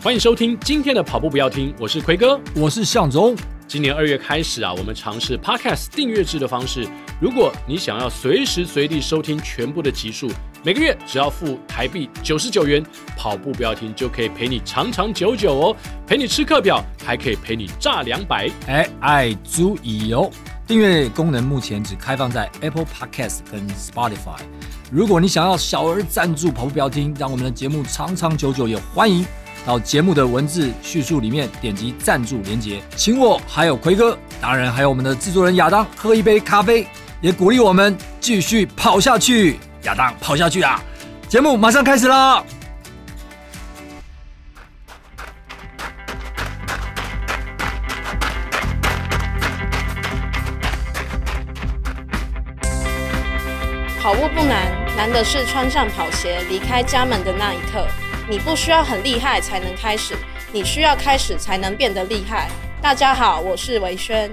[0.00, 3.36] 欢迎收听今天的跑步不要听，我是奎哥，我是向总。
[3.66, 6.86] 今年二月开始啊，我们尝试 Podcast 订阅制的方式。
[7.20, 10.30] 如果你想要随时随地收听全部的集数，
[10.62, 12.80] 每个月只要付台币九十九元，
[13.16, 15.76] 跑步不要停就可以陪你长长久久哦，
[16.06, 18.48] 陪你吃课表，还可以陪你炸两百。
[18.68, 20.30] 哎，爱足以哦。
[20.64, 24.38] 订阅功能目前只开放在 Apple Podcast 跟 Spotify。
[24.92, 29.26] 如果你想要小额赞助跑步不要听，让我们的节目长长久久，也欢迎。
[29.68, 36.86] 到节目的文字叙述里面点击赞助连接，请我还有奎哥，当然还有我们的制作人亚当喝一杯咖啡，
[37.20, 39.60] 也鼓励我们继续跑下去。
[39.82, 40.80] 亚当跑下去啊！
[41.28, 42.42] 节目马上开始啦！
[54.00, 57.86] 跑步不难，难的是穿上跑鞋离开家门的那一刻。
[58.30, 60.14] 你不需要很厉害才能开始，
[60.52, 62.50] 你需要开始才能变得厉害。
[62.82, 64.30] 大家好，我是维轩。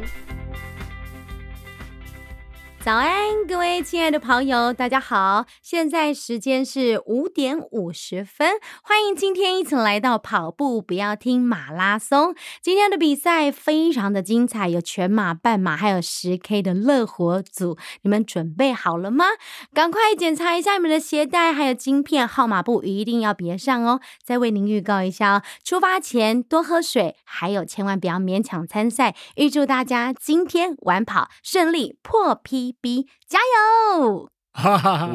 [2.85, 5.47] 早安，各位亲爱的跑友，大家好！
[5.63, 12.35] 现在时间是五点五十分，欢迎今天一起来到跑步不要听马拉松。
[12.61, 19.25] 今天的比赛非常的精彩，有全马、半马，还有十 K 的乐活组，你们准备好了吗？
[19.73, 23.99] 赶快检查一下你们的鞋带，还有晶片、号码布一定要别上哦。
[24.23, 29.15] 再为您预告一下哦，出发前多喝水，还有千万不要勉强参赛。
[29.37, 32.74] 预祝大家今天晚跑顺利，破 P。
[32.81, 34.29] B 加油！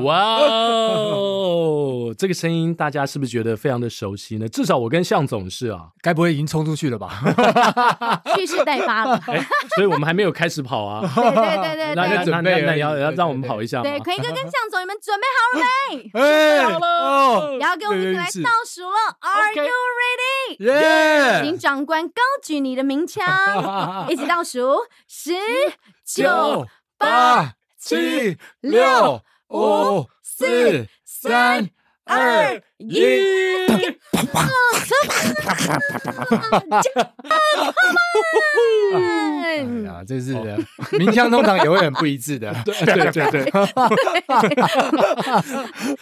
[0.03, 4.47] 哇哦， 这个声音大家是不是觉得非常的熟悉呢？
[4.47, 7.08] 至少我跟向总是啊，该不会已经冲出去了吧？
[8.36, 9.19] 蓄势待发了。
[9.28, 9.41] 哎，
[9.77, 11.00] 所以我们还没有开始跑啊。
[11.00, 11.22] 对
[11.56, 13.80] 对对对，那那准备，那要要让我们跑一下。
[13.80, 16.02] 对，奎哥跟向总，你们准备好了没？
[16.11, 17.56] 准备好了。
[17.56, 19.17] 然后跟我们一起来倒数了。
[19.20, 20.67] Are you ready？
[20.67, 21.41] 耶！
[21.42, 23.24] 请长官高举你的鸣枪，
[24.11, 25.33] 一起倒数：十、
[26.05, 26.67] 九、
[27.01, 27.57] 八。
[27.80, 31.70] 七六五四三
[32.05, 33.05] 二一，
[38.95, 40.35] 哎呀，这是
[40.98, 43.45] 鸣枪通常也会很不一致的， 对对对对，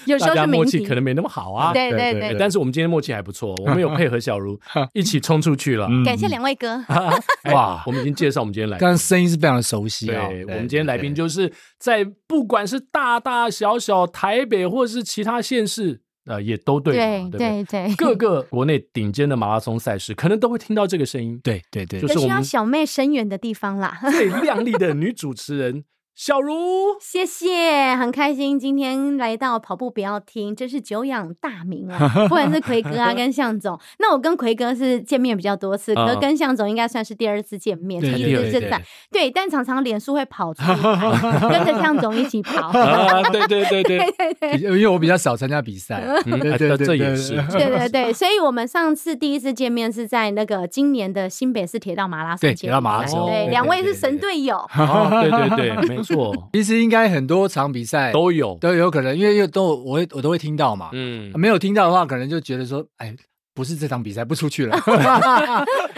[0.06, 4.58] 有时候是默契可能没那么好啊，对对对，但是我们今天默契还不错，我们有配合小茹
[4.94, 6.80] 一起冲出去了，感谢两位哥，
[7.52, 16.02] 哇，我们已经介绍我们今天来宾，刚刚声音是非常的熟悉啊，对，我们今天来宾就是在不管是大大小小台北或者是其他县市。
[16.28, 16.94] 呃，也都对，
[17.30, 21.40] 对对对，各个国内顶尖的马拉松赛事，可能都会听到这个声音。
[21.42, 25.84] 对对对，就是我们小妹声援的地方啦，最 靓丽的女主持人。
[26.18, 32.10] 小茹，谢谢，很开心今天来到跑步不要听，真是久仰大名啊！
[32.26, 40.74] 不管是奎哥啊，跟向总，那我跟奎哥是见面比较多次，可是跟向总应该算是第二次见面，第一次是在对，但常常脸书会跑出来，
[41.48, 42.72] 跟着向总一起跑。
[43.30, 43.98] 对对对对。
[44.40, 47.68] 对，因为我比较少参加比赛，对对，这也是，对。
[47.68, 56.34] 对对，所以我们上次第一次见面是在那个今年的新北市铁道马拉松，铁道马拉松，对，两位是神队友，对对对，没错。
[56.54, 63.14] 其实应该很多场比赛都有都有可能，因为又都我会我都会听到嘛，嗯，没有听到的话，可能就觉得说，哎，
[63.54, 64.78] 不是这场比赛不出去了。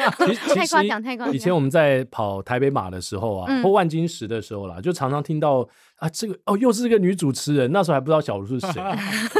[0.01, 1.35] 太夸张，太夸张。
[1.35, 5.67] 以前我们在跑台北马的时候啊，嗯、或万金石的时候啦，就常常听到
[5.97, 8.83] 啊，这个哦，又是这个女主持人，那时候还不知道小茹是谁，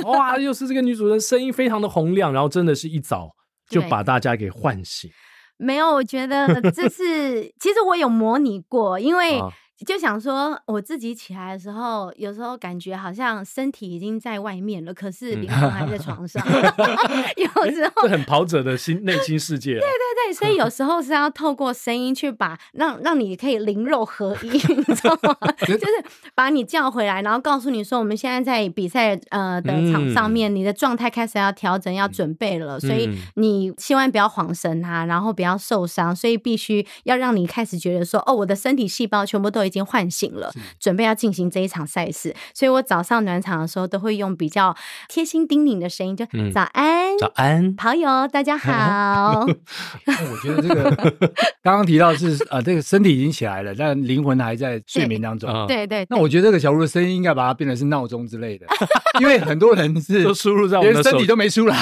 [0.05, 3.31] 哇，又是这个女主持人，声音非常的洪亮，然后真的是一早
[3.69, 5.11] 就把大家给唤醒。
[5.57, 9.49] 没有，我觉得这是其实我有模拟过，因为、啊。
[9.87, 16.45] 就想说，我自己起来的时候，有时候感觉好像身体已经在外面了，可是灵魂还在 床上。
[17.37, 19.73] 有时候，这很跑者的心内心世界。
[19.73, 25.35] 对对对，所以有时候是要透过声音去把让让你可以灵肉合一， 你知道吗？
[25.67, 25.87] 就是
[26.35, 40.51] 把你叫回来，然后告诉你说，我们现在在比赛呃的场上面，你的状态开始要调整，要准备了，所以你千万不要晃神啊，然后不要受伤，所以必须要让你开始觉得说，哦，我的身体细胞全部都已经唤醒了，
[40.81, 44.77] 准备要进行这一场赛事，所以我早上暖场的时候都会用比较
[45.09, 49.47] 贴心叮咛的声音，就早安，早安，跑友大家好。
[49.47, 50.91] 我觉得这个
[51.63, 55.49] 刚刚提到是呃，这个身体已经起来了，但灵魂还在睡眠当中。
[55.69, 56.05] 对对。
[56.11, 58.67] 那我觉得这个小鹿的声音应该把它变成是闹钟之类的，
[59.21, 61.77] 因为很多人是都输入在我们身体都没出来，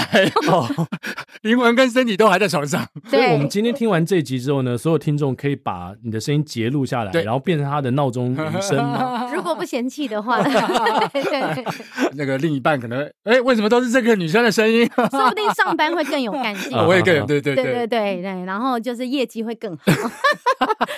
[0.48, 0.68] 哦。
[1.42, 2.84] 灵魂跟身体都还在床上。
[3.08, 8.78] 所以我们今天听完这集之后呢，所有听众可以把你的声音截录下来，然后变成他的闹钟铃声。
[9.34, 10.38] 如果不嫌弃的话，
[12.14, 14.88] 那个另一半可能，哎、欸，为什么都是这个女生的声音？
[15.10, 16.76] 说不定上班会更有干劲。
[16.78, 19.82] 我也更有，对对对对对对对，然后就是业绩会更好。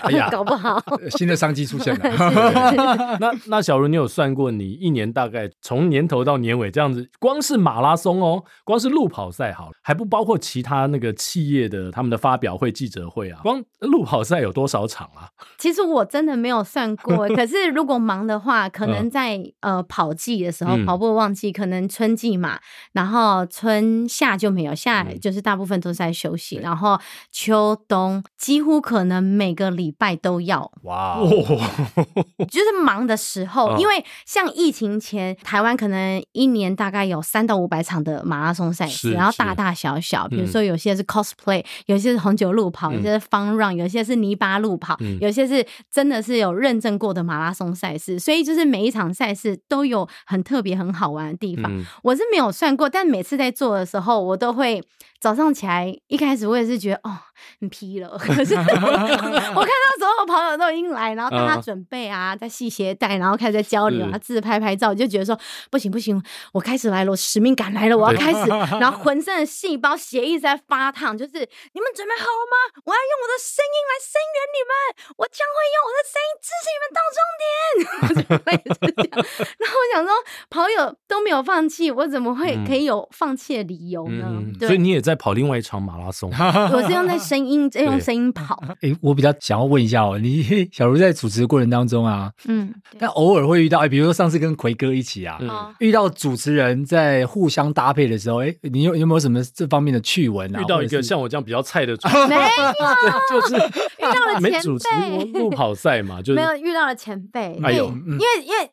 [0.02, 3.18] 哎呀，搞不好新的商机出现了。
[3.20, 15.28] 那那小茹，你有算过你一年大概从年头到年尾这样子，光是马拉松哦，光是路跑赛好了，还不包括其他那个企业的他们的发表会、记者会啊，光路跑赛有多少场啊？
[15.58, 22.60] 其实我真的没有算过，可是如果忙的话，可能在、嗯、呃跑季的时候，跑步旺季，可能春季嘛，
[22.92, 26.96] 然后春夏就没有，夏就是大部分都是在休息，嗯、然后
[27.32, 30.70] 秋冬几乎可能每个礼拜都要。
[30.84, 31.18] 哇，
[32.48, 51.70] 就是忙的时候，因为像疫情前，台湾可能一年大概有三到五百场的马拉松赛事，然后大大小小，比如说有些是 cosplay，有些是红酒路跑，有些是 fun run，有些是泥巴路跑，有些是真的是有认证过的马拉松赛事，所以就是每一场赛事都有很特别、很好玩的地方。
[52.02, 54.82] 我是没有算过，但每次在做的时候，我都会。
[55.20, 57.12] 早上起来，一开始我也是觉得哦，
[57.60, 58.10] 很疲了。
[58.18, 65.38] 可是我看到所有朋友都已经来，然后大家准备啊，在系鞋带，然后开始在交流啊，自拍拍照，就觉得说
[65.70, 66.22] 不行不行，
[66.52, 68.48] 我开始来了，我使命感来了，我要开始。
[68.80, 72.82] 然后浑身的细胞血液在发烫，就是你们准备好了吗？
[72.84, 74.72] 我要用我的声音来声援你们，
[75.18, 77.59] 我将会用我的声音支持你们到终点。
[77.80, 80.12] 然后我想说，
[80.50, 84.42] 跑友都没有放弃，我怎么会可以有放弃的理由呢？
[84.58, 85.20] 所以你也在。
[85.20, 86.32] 跑另外一场马拉松，
[86.72, 88.58] 我是用在声音， 在用声音跑。
[88.80, 90.42] 哎，我比较想要问一下哦，你
[90.72, 95.38] 小茹在主持的过程当中啊，嗯，但偶尔会遇到，哎，比如说上次跟奎哥一起啊，
[95.78, 100.62] 遇到主持人在互相搭配的时候，哎，你有有没有什么这方面的趣闻啊？
[100.62, 103.60] 遇到一个像我这样比较菜的主 持人，没有，就是遇
[104.00, 108.70] 到了前辈，没主持过路跑赛嘛，就是没有遇到了前辈，哎呦，因为因为。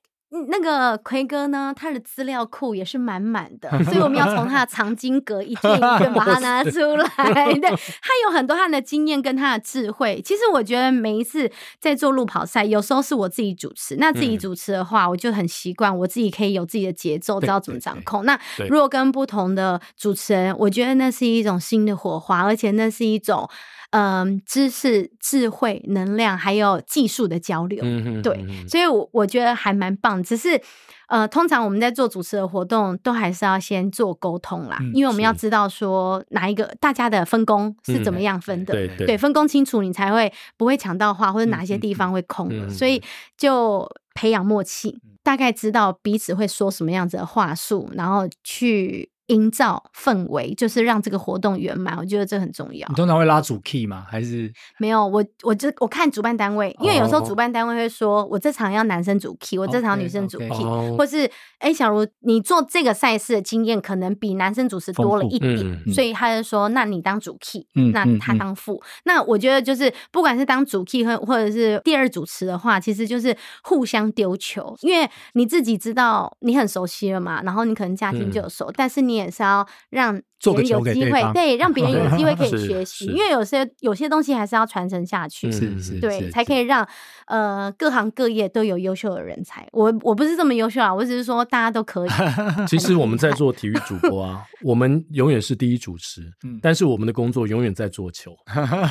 [0.49, 7.07] 那个奎哥呢，他的资料库也是满满的，所以我们要从他的藏经阁一件一件把它拿出来。
[7.53, 10.21] 对，他有很多他的经验跟他的智慧。
[10.25, 11.49] 其实我觉得每一次
[11.79, 18.25] 在做路跑赛，有时候是我自己主持，那自己主持的话，我就很习惯，我自己可以有自己的节奏，知道怎么掌控。
[18.25, 23.49] 那如果跟不同的主持人，我觉得那是一种新的火花，而且那是一种。
[23.91, 30.21] 嗯，知识、智慧、能量，还有技术的交流，嗯、哼对，所以我我觉得还蛮棒。
[30.21, 30.61] 只是，
[31.07, 42.65] 呃，通常我们在做主持的活动，都还是要先做沟通啦，嗯、因为我们要知道说哪一个大家的分工是怎么样分的，嗯、对，分工清楚，你才会不会抢到话，或者哪些地方会空了。
[42.65, 43.01] 嗯、所以
[43.37, 49.09] 就培养默契，大概知道彼此会说什么样子的话术，然后去。
[49.27, 52.87] 营造氛围，就是让这个活动圆满，我觉得这很重要。
[52.87, 54.05] 你通常会拉主 key 吗？
[54.09, 55.05] 还是没有？
[55.05, 60.63] 我我就我看主办单位，因为有时候主办单位会说，我这场要男生主 key，我这场女生主 key，
[60.97, 61.29] 或是
[61.59, 68.81] 哎，小茹，你做这个赛事的经验可能比男生主持多了一点，所以他就说，那你当主 key，那他当副。
[69.03, 79.16] 那我觉得就是，不管是当主 key 或或者是第二主持的话，其实就是互相丢球，因为你自己知道你很熟悉了嘛，然后你可能家庭就有熟，但是你。
[79.17, 86.87] 也是要让别人有机会，对， 让别人有机会可以学习，因为有些有些东西还是要传承下去，是是，对，才可以让
[87.25, 89.67] 呃各行各业都有优秀的人才。
[89.71, 92.09] 我我不是这么优秀啊，我只是说大家都可以。
[92.67, 96.21] 其实我们在做体育主播啊， 我们永远是第一主持，
[96.61, 98.35] 但是我们的工作永远在做球。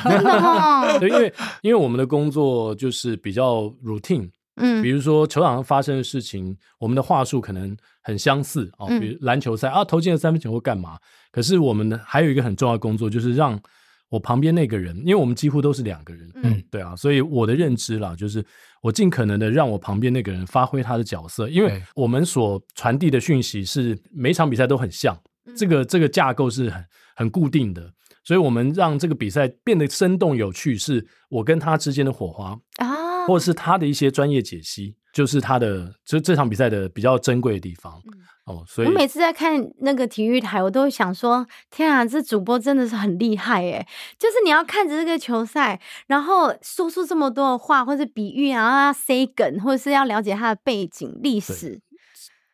[0.03, 0.97] 真的吗？
[0.99, 4.29] 对，因为因为我们的工作就是比较 routine。
[4.59, 8.87] 嗯，比如说球场上发生的事情，我们的话术可能很相似啊。
[8.99, 10.97] 比如篮球赛啊，投进了三分球会干嘛？
[11.29, 13.59] 可是我们呢，还有一个很重要的工作，就是让
[14.09, 18.43] 我旁边那个人，因为我们几乎都是两个人，嗯，对啊，所以我的认知啦，就是
[18.81, 25.15] 我尽可能的让我旁边那个人发挥他的角色，因为我们所传递的讯息是每场比赛都很像，
[25.57, 26.85] 这个这个架构是很
[27.17, 27.91] 很固定的，
[28.23, 33.06] 所以我们让这个比赛变得生动有趣，是我跟他之间的火花啊。
[33.27, 38.63] 或者是他的一些专业解析，就是他的这这场比赛的比较珍贵的地方、嗯、哦。
[38.67, 43.85] 所以我每次在看那个体育台，我都会想说：天啊，这主播真的是很厉害耶！
[44.17, 51.81] 就是你要看着这个球赛，然后说出这么多的话，或者比喻，然后要 say 梗，或者是要了解他的背景历史。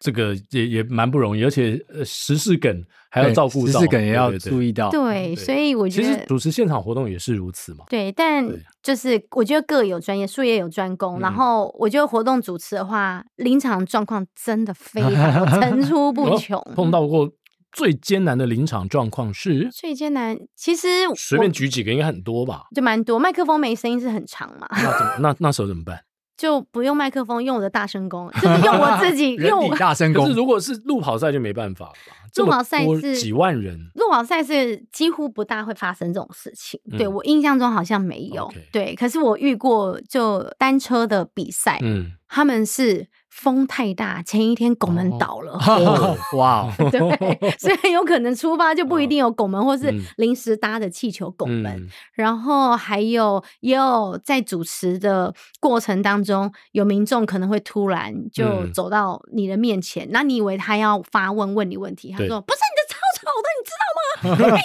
[0.04, 4.90] 这个也也蛮不容易，而且呃，时事梗还要照顾到，时事梗也要注意到。
[4.90, 7.86] 对，所以我觉得其实主持现场活动也是如此嘛。
[7.90, 8.46] 对，但
[8.82, 11.22] 就是我觉得各有专业，术业有专攻。
[11.22, 17.32] 然后我觉得活动主持的话，临场状况真的非常 层出不穷，碰到过
[17.72, 19.70] 最艰难的临场状况是？
[19.72, 22.64] 最艰难，其实随便举几个，应该很多吧？
[22.76, 23.18] 就蛮多。
[23.18, 24.68] 麦克风没声音是很长嘛？
[24.70, 25.16] 那怎么？
[25.22, 26.02] 那那时候怎么办？
[26.44, 30.26] 就不用麦克风，用我的大声功，就是用我自己 用我大声功。
[30.26, 32.18] 可是如果是路跑赛就没办法了吧？
[32.36, 36.78] 路跑赛是几万人，路跑赛是几乎不大会发生这种事情。
[36.92, 38.44] 嗯、对我印象中好像没有。
[38.50, 38.72] Okay.
[38.74, 43.08] 对，可是我遇过就单车的比赛，嗯，他们是。
[43.36, 45.60] 风太大，前一天拱门倒了，
[46.38, 46.72] 哇！
[46.92, 51.76] 对，所以很有可能出发就不一定有拱门，或是临时搭的气球拱门。
[51.76, 63.72] 嗯、然后还有也有在主持的过程当中，有民众可能会突然就走到你的面前，那、嗯、你以为他要发问问你问题，他说：“不是你的超丑的，你知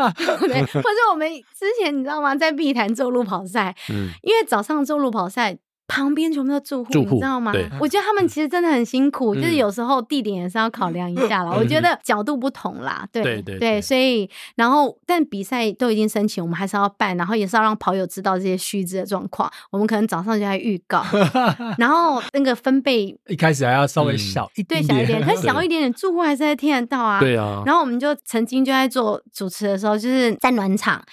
[0.02, 0.14] 吗？”
[0.48, 5.58] 对，或者我们之前你知道吗，在碧潭做路跑赛，嗯，因为早上做路跑赛。
[5.88, 7.54] 旁边全部都住户，你知道吗？
[7.80, 11.52] 我觉得他们其实真的很辛苦，嗯、就是有时候地点也是要考量一下啦。
[11.54, 19.52] 嗯、我觉得角度不同啦，对对对，对，所以然后但比赛都已经申请，我们还是要办，然后也是要让跑友知道这些须知的状况。
[19.70, 21.04] 我们可能早上就在预告，
[21.78, 27.20] 然后那个分贝一开始还要稍微小一点点，对，小一点，可是小一点点， 住户还是在听得到啊。
[27.20, 31.04] 对啊，然后我们就曾经就在做主持的时候，就是在暖场。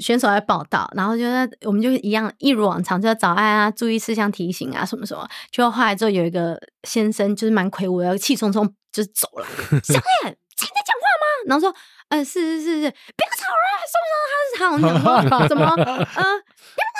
[0.00, 5.28] 选手来报道，然后就在我们就一样一如往常，就早安啊，注意事项提醒啊，什么什么。
[5.50, 9.46] 就后来之后有一个先生，就是蛮魁梧的，气冲冲就走了。
[9.84, 11.26] 小燕，在讲话吗？
[11.46, 11.74] 然后说，
[12.08, 14.70] 呃，是是是是，不要吵了，说不说他是他？
[14.70, 14.88] 我讲
[15.28, 15.64] 说什么？
[15.66, 16.91] 呃， 你们在办路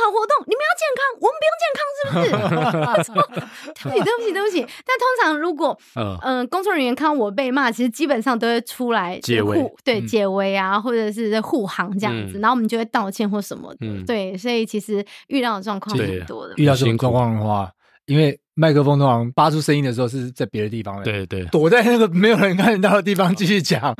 [0.00, 3.40] 跑活动，你们要健康，我们不用健康，是不是？
[3.90, 4.66] 对不起，对不起，对不起。
[4.86, 13.78] 但通常如果嗯、呃、工作人员看到我被骂，其实基本上都会出来解围，对解围啊，嗯、或者是护航这样子，嗯、然后我们就会道歉或什么的。
[13.82, 16.54] 嗯、对，所以其实遇到的状况挺多的。
[16.56, 17.70] 遇到这种状况的话，
[18.10, 18.38] 因为。
[18.56, 23.94] 麦克风通常发出声音的时候是在别的地方的，对对，躲在那个没有人看得到的地方继续讲。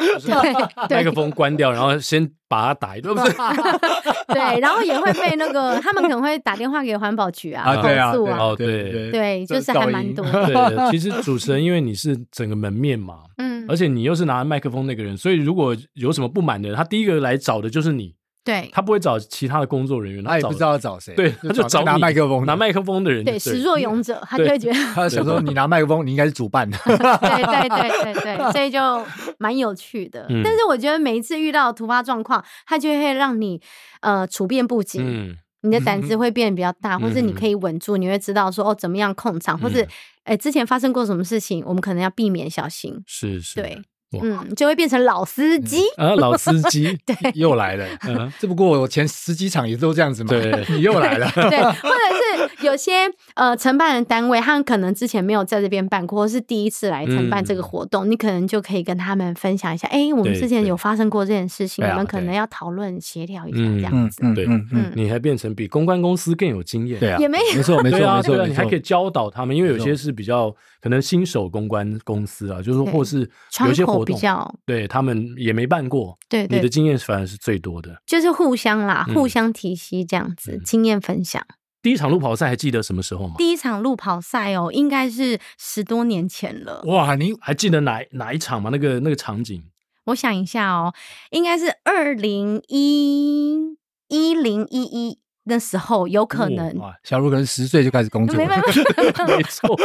[0.86, 3.32] 对，麦克风关掉，然后先把它打一顿，不是？
[4.28, 8.36] 对，然后也会被那个他们可能会打电话给环保局啊，投诉啊。
[8.38, 10.22] 哦，对对对，就是还蛮多。
[10.26, 18.14] 对，其实主持人因为你是整个门面嘛，嗯，而且你又是拿麦克风那个人，所以如果有什么不满的人，他第一个来找的就是你。
[18.50, 21.14] 对，他不会找其他的工作人员，他也不知道要找谁。
[21.14, 23.24] 对，他就找拿麦克风拿麦克风的人。
[23.24, 26.76] 对，始作俑者，他就会觉得 他想说你拿麦克风，你应该是主办的。
[26.84, 29.06] 对对对对对，所以就
[29.38, 30.26] 蛮有趣的。
[30.42, 33.60] 但是我觉得每一次遇到突发状况，他就会让你
[34.00, 39.86] 呃处变不惊，你的胆子会变得比较大，或是你可以稳住，你会知道说哦怎么样控场，或是
[40.24, 43.00] 哎之前发生过什么事情，我们可能要避免小心。
[43.06, 43.80] 是是，对。
[44.20, 47.86] 嗯，就会变成老司机啊，老司机 对，又来了。
[48.08, 50.30] 嗯，这不过我前十几场也都这样子嘛。
[50.30, 51.30] 对， 你又来了。
[51.34, 59.86] 对，或者是有些呃承办的单位，他们可能之前没有在这边办过，或是第一次来承办这个活动，你可能就可以跟他们分享一下。
[59.88, 64.20] 哎，我们之前有发生过这件事情，我们可能要讨论协调一下这样子。
[64.34, 66.98] 对，嗯，你还变成比公关公司更有经验。
[66.98, 73.28] 对啊，也没有，没错，没错，没错，你还可以教导他们，因为有些是比较可能新手公关公司啊，就是或是
[73.66, 74.88] 有些活动比较对。
[74.88, 81.44] 他们也没办过，对，对，你的经验反而是最多的，就是互相啦，互相提携这样子，嗯、经验分享。
[81.82, 83.34] 第一场路跑赛还记得什么时候吗？
[83.38, 86.82] 第一场路跑赛哦，应该是十多年前了。
[86.86, 88.68] 哇，你还记得哪哪一场吗？
[88.70, 89.62] 那个那个场景？
[90.04, 90.92] 我想一下哦，
[91.30, 93.76] 应该是二零一
[94.08, 95.18] 一零一一。
[95.44, 99.76] 那时候有可能，小鹿可能十岁就开始工作，没办法，没错，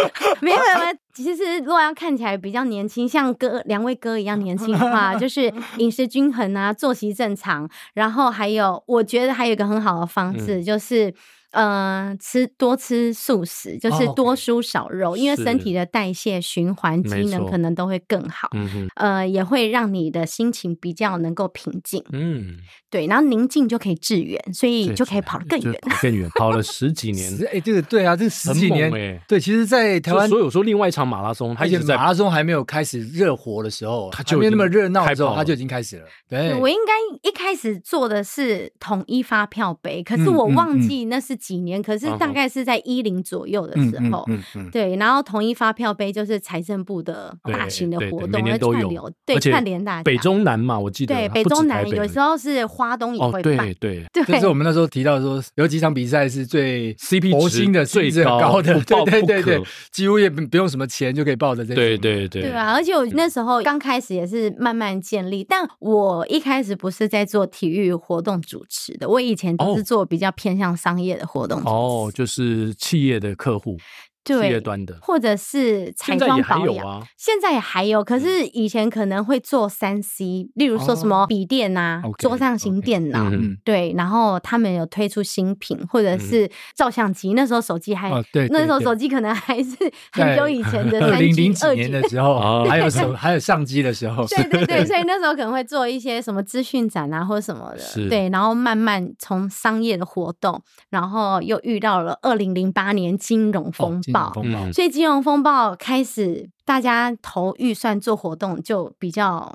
[0.42, 0.98] 没有没有。
[1.14, 11.14] 其实如果要看起来比较年轻，像哥两位哥一样年轻的话，就是 饮食均衡啊，作息正常，然后还有，我觉得还有一个很好的方式就是。
[11.52, 18.50] 呃，吃多吃素食，就是多蔬少肉，哦、因为身体的代谢、循环、机能可能都会更好。
[18.54, 22.04] 嗯哼，呃，也会让你的心情比较能够平静。
[22.12, 22.58] 嗯，
[22.90, 27.34] 对，然后宁静就可以致远，所以就可以跑得更远，更远，跑了十几 年。
[27.46, 36.06] 哎、欸，这个对啊，这十几年，欸、对，其实，在台湾，所以我说另外一场马拉松，而且马拉松还没有开始热火的时候，它就没有那么热闹的时候，它就已经开始了。
[36.28, 36.94] 对，我应该
[37.30, 41.38] 一开始做的是统一发票杯，可是我忘记那是。
[41.46, 44.26] 几年，可是大概是在一零左右的时候，
[44.72, 62.52] 对，然后统一发票杯就是财政部的大型的活动，每年都有，对，串联大家，北中南嘛，我记得，对，北中南有时候是花东也会办，对对，就是我们那时候提到说，有几场比赛是最 CP 值的最高的， 对对对对，几乎也不不用什么钱就可以报的这，对对对，对。
[62.52, 63.30] 啊，而且我那。
[63.36, 71.25] 时候刚开始也是慢慢建立，但我一开始不是在做体育活动主持的，我以前都是做比较偏向商业的。
[71.26, 73.78] 活动哦，就是企业的客户，
[74.26, 88.12] 对业端的，或者是彩妆保养啊，现在也还有，可是以前可能会做三 C，例如说什么笔电啊、哦、桌上型电脑，嗯、对，然后他们有推出新品，或者是照相机，那时候手机还、
[88.50, 89.76] 那时候手机可能还是
[90.12, 104.90] 很久以前的 三 G、二零零几年的时候，哦、还有手 还有相机的时候，对对对， 所以那时候可能会做一些什么资讯展啊，或者什么的，对，然后慢慢从商业的活动，然后又遇到了二零零八年金融风暴，哦、风暴所以。
[104.90, 109.54] 金融风暴开始，大家投预算做活动就比较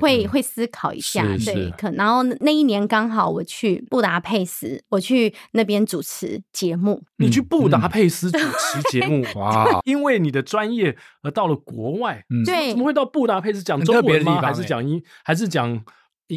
[0.00, 7.02] 会会思考一下，对，可然后那一年刚好我去布达佩斯，我去那边主持节目。
[7.18, 9.80] 你去布达佩斯主持节目，哇！
[9.84, 14.40] 因为你的专业而到了国外，对，怎么会到布达佩斯讲中文吗？
[14.40, 15.02] 还是讲英？
[15.22, 15.84] 还是讲？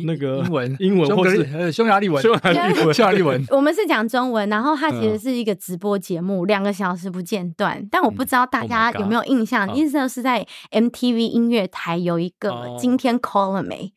[0.05, 3.43] 那个英文、 英文或是呃匈牙利文、匈牙利文、匈牙利文。
[3.51, 7.85] 我们是讲中文，然后它其实是一个直播节目，两个小时不间断。
[7.91, 13.91] 但我不知道大家有没有印象，那时候是在 MTV 音乐台有一个今天 call 了没？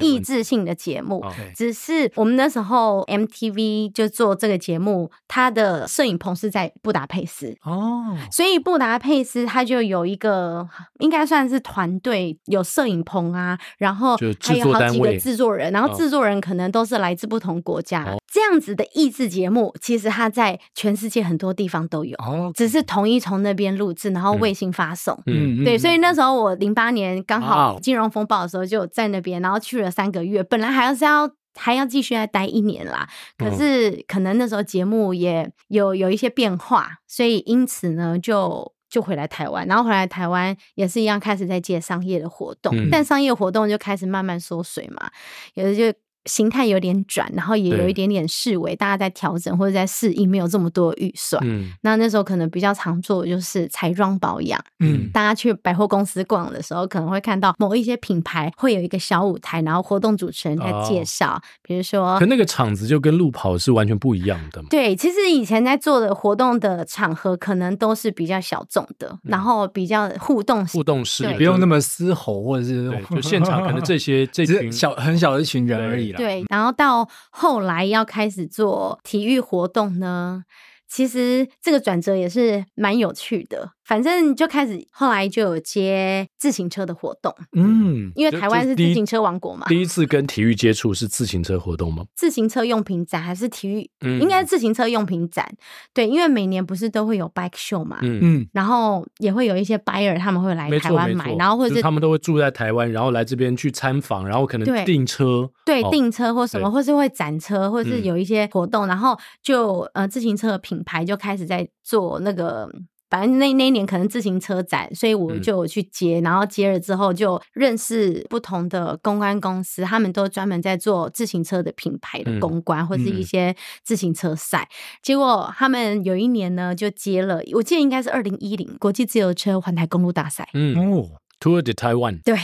[0.00, 7.56] 益智性的节目，只是我们那时候 MTV 就做这个节目，它的摄影棚是在布达佩斯。
[7.64, 22.16] 哦，所以布达佩斯它就有一个应该算是团队，有摄影棚啊，然后还有好几个制作人，然后制作人可能都是来自不同国家，这样子的益智节目，其实它在全世界很多地方都有，
[22.54, 29.58] 只是统一从那边录制，然后卫星发送，嗯，对，所以那时候我零八年刚好金融风暴的时候就在那边，然后。
[29.64, 45.10] 去了三个月，本来还要是要还要继续再待一年啦，可是可能那时候节目也有有一些变化，所以因此呢，就就回来台湾，然后回来台湾也是一样开始在接商业的活动，嗯、但商业活动就开始慢慢缩水嘛，
[45.54, 45.98] 有的就。
[46.26, 51.42] 形态有点转，然后也有一点点式微，大家在调整或者在适应，没有这么多预算。
[51.44, 54.58] 嗯，那那时候可能比较常做的就是彩妆保养。
[54.80, 64.68] 嗯，大家去百货公司逛的时候，可能会看到某一些品牌会有一个小舞台，然后活动主持人在介绍，哦、比如说，可那个场子就跟路跑是完全不一样的嘛。
[64.70, 76.13] 对，其实以前在做的活动的场合，可能都是比较小众的，嗯、然后比较互动互动式，不用那么嘶吼或者是就现场可能这些 这群小很小的一群人而已。
[76.16, 80.44] 对，然后到后来要开始做体育活动呢，
[80.88, 83.72] 其实这个转折也是蛮有趣的。
[83.84, 87.34] 反正就开始，后来就有接自行车的活动。
[87.56, 89.66] 嗯，因为台湾是自行车王国嘛。
[89.68, 92.04] 第一次跟体育接触是自行车活动吗？
[92.16, 93.90] 自行车用品展还是体育？
[94.00, 95.46] 嗯，应该是自行车用品展。
[95.92, 97.98] 对，因为每年不是都会有 bike show 嘛。
[98.02, 105.50] 嗯嗯，然后也会有一些 buyer 他们会来台湾买，然后或者是他们都会住在台湾，然后来这边去参访，然后可能订车。
[105.66, 112.66] 对，订车或什么，或是会展车，或是有一些活动，然后就呃自行车的品牌就开始在做那个。
[113.10, 124.68] 反正那那一年可能自行车展，所以我就去接，嗯、然后接了之后就认识不同的公关公司，他们都专门在做自行车的品牌的公关，嗯、或是一些自行车赛。
[124.70, 130.48] 嗯、结果他们有一年呢，就接了，我记得应该是二零一零国际自由车环台公路大赛。
[130.54, 132.20] 嗯哦，Tour de Taiwan。
[132.24, 132.36] 对，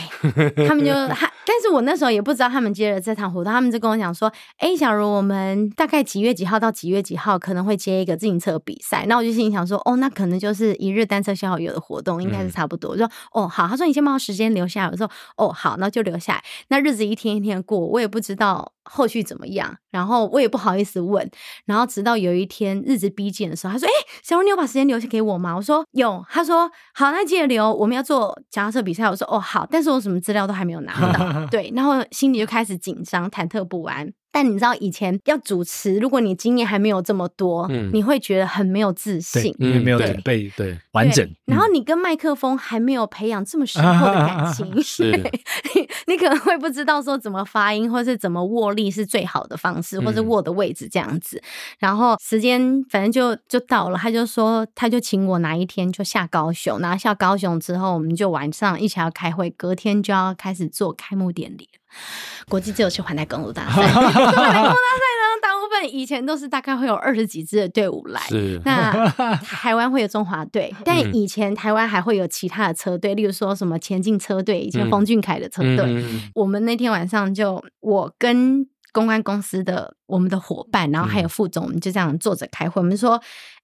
[0.67, 0.91] 他们就
[1.45, 12.91] 但是我那时候也不知道他们接了这场活动，他们就跟我讲说：“哎、欸，假如我们大概几月几号到几月几号可能会接一个自行车比赛。”那我就心里想说：“哦，那可能就是一日单车消耗油的活动，应该是差不多。
[12.91, 21.29] 嗯”我说：“哦，好。”他说：“你先把我时间留下来。”我说：“哦，好，那就留下来。”那日子一天一天过，我也不知道后续怎么样，然后我也不好意思问。
[21.65, 31.47] 然后直到有一天日子逼近的时候，他说：“哎、欸，小茹，你有把时间留下给我吗？”我说：“有。”他说：“好，那记得留，我们要做脚踏车比赛。”我说：“哦，好。”但是我什么资料都还没有拿到。
[31.49, 32.01] 对，然后。
[32.11, 34.11] 心里就开始紧张、忐忑不安。
[34.31, 41.27] 但你知道，以前要主持，如果你经验还没有这么多，嗯，你会觉得很没有自信，因为没有准备对，对完整。
[41.45, 51.37] 然后你跟麦克风还没有培养这么深厚的感情， 你，你可能会不知道说怎么发音，或是怎么握力是最好的方式，或是握的位置这样子。
[51.37, 51.43] 嗯、
[51.79, 61.67] 然后时间反正就就到了，他就说他就请我哪一天就下高雄，然后下高雄之后，我们就晚上一起要开会，隔天就要开始做开幕典礼。
[62.49, 68.21] 国际自由车环台公路大赛， 环台公路大赛呢，大部分以前都是大概会有二十几支的队伍来。
[68.27, 75.85] 是，那台湾会有中华队，但以前台湾还会有其他的车队，例如说什么前进车队，以前冯俊凯的车队。
[75.87, 82.81] 嗯、我们那天晚上就我跟公关公司的我们的伙伴，然后还有副总，我们就这样坐着开会。
[82.81, 83.21] 我们说。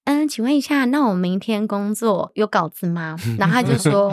[0.07, 3.13] 嗯，请问一下，那我明天工作有稿子吗？
[3.37, 4.09] 然后他就说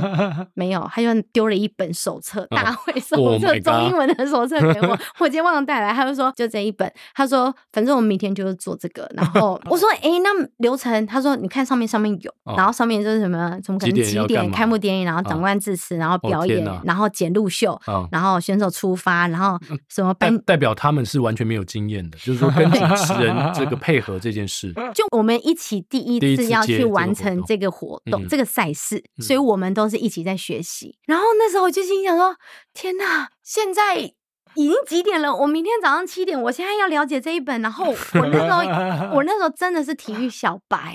[0.55, 4.99] 没有，他就丢了一本手册，大会手册，中英文的手册给我。
[5.21, 6.93] 我今天忘了带来，他就说就这一本。
[7.15, 9.09] 他说反正我们明天就是做这个。
[9.15, 11.07] 然后我说哎，那流程？
[11.07, 17.81] 他说你看上面上面有，然后上面就是什么什么可能几点开幕典礼，然后长官致辞，然后表演，然后剪录秀，
[18.11, 19.57] 然后选手出发，然后
[19.89, 24.73] 什么颁代表他们是完全没有经验的，就是说跟主持人这个配合这件事。
[24.93, 30.99] 就我们一起第一次要去完成这个活动，这个赛事，所以我们都是一起在学习。
[31.07, 32.37] 然后那时候我就心想说：
[32.73, 34.13] 天哪，现在已
[34.55, 35.35] 经几点了？
[35.35, 37.61] 我明天早上七点，我现在要了解这一本。
[37.63, 40.95] 然后我那时候，我 那时候真的是体育小白。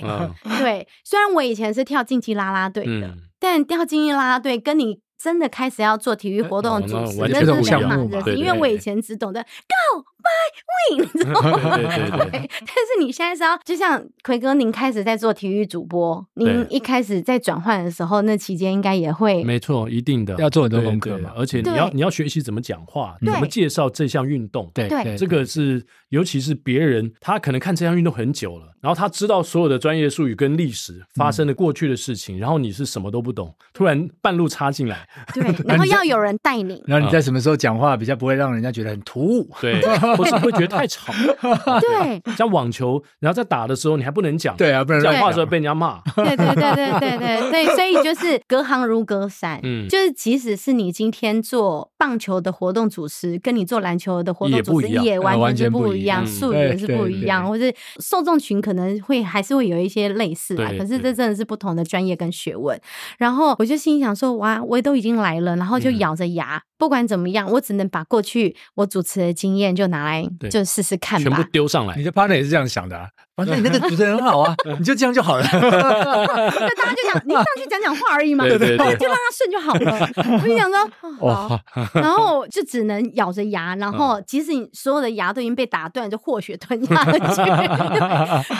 [0.58, 5.00] 对，虽然我以前是跳竞技啦啦队的，但跳竞技啦啦队跟你。
[5.22, 8.36] 真的开始要做体育活动的主持，那是两码子事。
[8.36, 11.76] 因为我以前只懂得 go by win，你知道吗？
[12.30, 19.44] 但是你现在是要，就像奎哥，您开始在做体育主播，您一开始在转换的时候，那期间应该也会。
[19.44, 21.32] 没错，一定的要做很多功课嘛。
[21.36, 24.70] 而且你要你要学习怎么讲话，怎么介绍这项运动。
[24.72, 35.06] 对对，这个是尤其是别人，他可能看这项运动很久了，然后他知道所有的专业术语跟历史发生的过去的事情，然后你是什么都不懂，突然半路插进来。
[35.34, 36.82] 对，然后要有人带你。
[36.86, 39.48] 然后你在什么时候讲话比较不会让人家觉得很突兀？
[39.60, 39.80] 对，
[40.16, 41.12] 或是会觉得太吵。
[41.80, 44.56] 对，像网球，然后在打的时候你还不能讲。
[44.56, 46.00] 对啊，不能讲话的时候被人家骂。
[46.16, 49.60] 对对对对对对对，所以就是隔行如隔山。
[49.62, 60.70] 嗯，就是即使是你今天做棒球的活动主持，跟你做篮球的活动主持也完全不一样，术语也是不一样，或是受众群可能会还是会有一些类似啊。
[60.78, 62.80] 可是这真的是不同的专业跟学问。
[63.18, 71.94] 然后我就心想说，哇，我都已经来了，然后就咬着牙，嗯、不管怎么样，我只能把过去我主持的经验就拿来就试试看吧，全部丢上来。
[71.94, 73.06] 你的 partner 也是这样想的啊？
[73.36, 75.42] 反正你那个主持人很好啊， 你就这样就好了。
[75.44, 80.08] 就大家就讲， 你上去讲讲话而已嘛，对对对，就让他顺就好了。
[80.42, 81.60] 我就想说，好，
[81.94, 87.18] 然后就只能咬着牙，然后即使你所有的牙都已经被打断，就活血吞下去。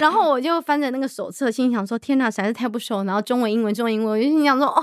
[0.00, 3.04] 然后我就翻着那个手册，心想说：天哪，实在是太不熟。
[3.04, 4.82] 然后中文、英文、中文、英文，我就心想说：哦，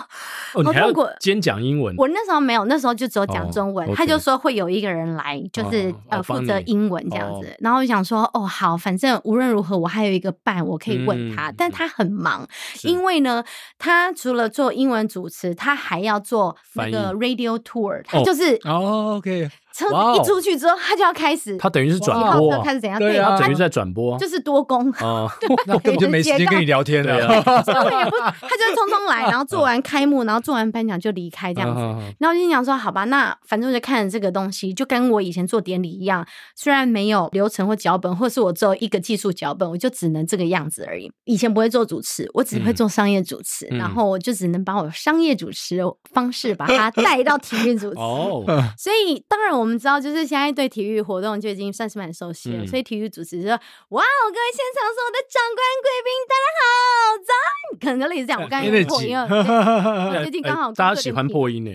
[0.53, 1.07] 好痛苦。
[1.19, 3.91] 兼讲英文，我那时候没有，那时候就只有讲中文。
[3.95, 7.57] 他就说会有一个人来，就是呃负责英文这样子。
[7.59, 9.87] 然后我就想说：哦，好，反正无论如何我。
[9.87, 12.45] 我还有一个伴，我可以问他，嗯、但他很忙，
[12.83, 13.41] 因为呢，
[13.79, 19.49] 他除了做英文主持，他还要做那个 radio tour，他就是哦，OK。
[19.77, 19.85] 车
[20.15, 22.97] 一出去之后，他就要开始，他等于是转播，开始怎样？
[22.99, 25.31] 对啊，等于是在转播，就是多工啊，
[25.67, 27.15] 那根本就没时间跟你聊天了。
[27.15, 31.81] 对， 也不，他就匆匆来，然后做完开幕，然后做完颁奖就离开这样子。
[32.19, 41.11] 然后我就想说，好吧，那反正我就看着这个东西，就跟我以前做典礼一样，虽然没有流程或脚本，或是我只有一个技术脚本，我就只能这个样子而已。
[41.25, 47.99] 以前不会做主持，我只会做商业主持，然后我就只能把我商业主持的方式把它带到体育主持。
[47.99, 48.43] 哦，
[48.75, 49.66] 所以当然我。
[49.67, 53.51] 我们知道，就是现在对体育活动就已经算是蛮熟悉了，嗯、所以体育主持就说
[53.91, 57.33] ：“哇哦，各位现场所有的长官贵宾，大家好，早。”
[57.81, 58.41] 可能就类似这样。
[58.41, 61.71] 我刚才破音了，最近刚好 大家喜欢破音呢，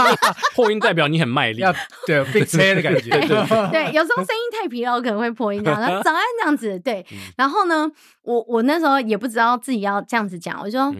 [0.56, 1.62] 破音代表你很卖力，
[2.06, 3.10] 对，被切的感觉。
[3.10, 3.20] 对，
[3.70, 5.78] 对，有时候声音太疲劳，可能会破音这样。
[6.02, 7.04] 早安这样子，对。
[7.36, 10.94] 然后呢，我我那时候也不知道自己要这样子讲，我就说。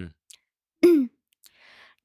[0.83, 1.09] 嗯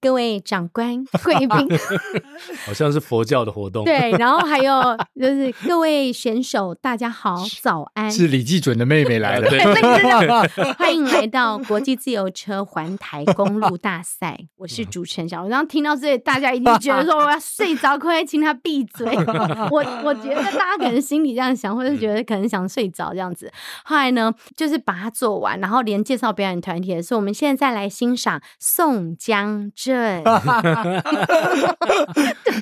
[0.01, 1.77] 各位长官、贵宾，
[2.65, 3.85] 好像是佛教的活动。
[3.85, 8.11] 对，然后还有就是各位选手，大家好，早安。
[8.11, 9.59] 是李济准的妹妹来了，对，
[10.73, 14.35] 欢迎来到国际自由车环台公路大赛。
[14.57, 19.07] 我是主持人小，然后听到这里，大家一定觉得说 我要睡着，快快请他闭嘴。
[19.69, 23.51] 我我觉得大家可能心里这样想，或者觉得可能想睡着这样子。
[23.85, 29.90] 后来呢，就是把它做完，然后连介绍表演团体的时候，我们现在再来欣赏宋江镇。
[29.93, 30.21] 对，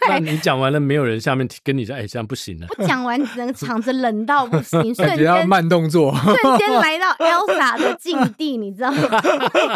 [0.09, 2.67] 那你讲完了，没有人下面跟你说，哎，这样不行了。
[2.77, 8.97] 我讲完，整个场子冷到不行， 瞬间慢动作，瞬间来到 Elsa 的境地，你知道吗？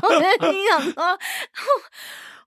[0.03, 1.17] 我就心想说，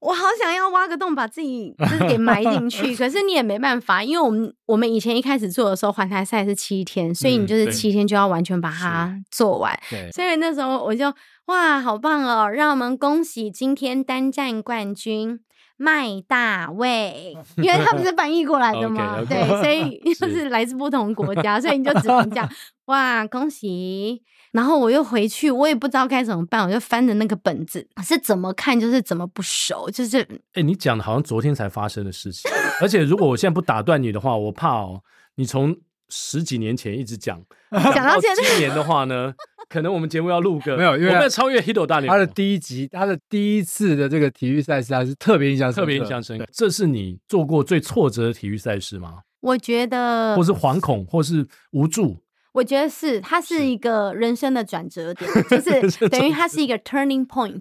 [0.00, 9.78] 我好想要挖个洞把自己就是给埋进去， 可是你也没办法，因为我们我们以前一开始做的时候，环台赛是七天，所以你就是七天就要完全把它做完。
[9.90, 11.12] 对，所以那时候我就。
[11.46, 12.50] 哇，好棒哦！
[12.50, 15.38] 让我们恭喜今天单站冠军
[15.76, 19.28] 麦大卫，因为他不是翻译过来的吗？okay, okay.
[19.28, 22.48] 对，所以就是来自不同国家，所以你就只能讲
[22.86, 24.22] 哇，恭喜！
[24.52, 35.02] 然后我又回去，我也不知道该怎么办，我就翻着那个本子，是怎么看就是怎么不熟，就是哎，你讲的好像昨天才发生的事情，而且如果我现在不打断你的话，我怕哦，
[35.34, 35.76] 你从
[36.08, 37.40] 十几年前一直讲，
[37.94, 39.34] 讲到今年的话呢？
[39.68, 42.14] 可能我们节目要录个没有，因为我们要超越 Hito 大联盟。
[42.14, 46.46] 他的第一集，他的第一次的这个体育赛事还是特别印象深刻，特别印象深刻。
[46.52, 49.18] 这是你做过最挫折的体育赛事吗？
[49.40, 52.22] 我觉得，或是惶恐，或是无助。
[52.52, 57.60] 我觉得是，它是一个人生的转折点， 就是等于它是一个 turning point。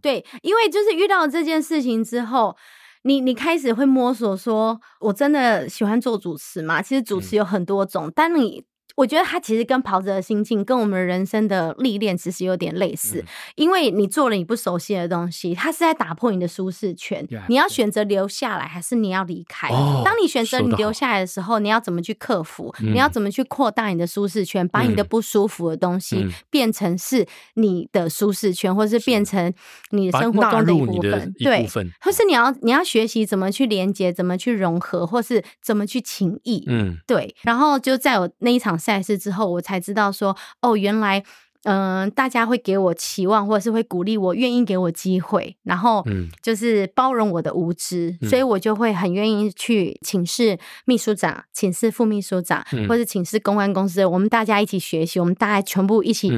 [0.00, 2.56] 对，因为就是遇到这件事情之后，
[3.06, 6.80] 你你开始会摸索，说我真的喜欢做主持吗？
[6.80, 8.64] 其实主持有很多种，当、嗯、你。
[8.96, 13.26] 我觉得他其实跟跑者的心境，跟我们人生的历练其实有点类似，嗯，
[13.56, 17.26] 因为你做了你不熟悉的东西，他是在打破你的舒适圈。
[17.26, 22.72] Yeah, 你要选择留下来，还是你要离开？Oh, 当你选择你留下来的时候，你要怎么去克服？
[22.78, 29.52] 你要怎么去扩大你的舒适圈，嗯，把你的不舒服的东西变成是你的舒适圈，嗯，或是变成
[29.90, 31.34] 你的生活中的一部分？
[31.40, 31.66] 对，
[32.00, 36.64] 或是你要你要学习怎么去连接，怎么去融合，或是怎么去情谊？
[36.68, 37.34] 嗯，对。
[37.42, 38.78] 然后就在我那一场。
[38.84, 41.24] 赛事之后，我才知道说，哦，原来，
[41.62, 56.30] 嗯、呃，大家会给我期望，或者是会鼓励我，愿意给我机会，然后，嗯，就是包容我的无知，嗯、所以我就会很愿意去请示秘书长，请示副秘书长，嗯、或者请示公关公司，我们大家一起学习，我们大家全部一起。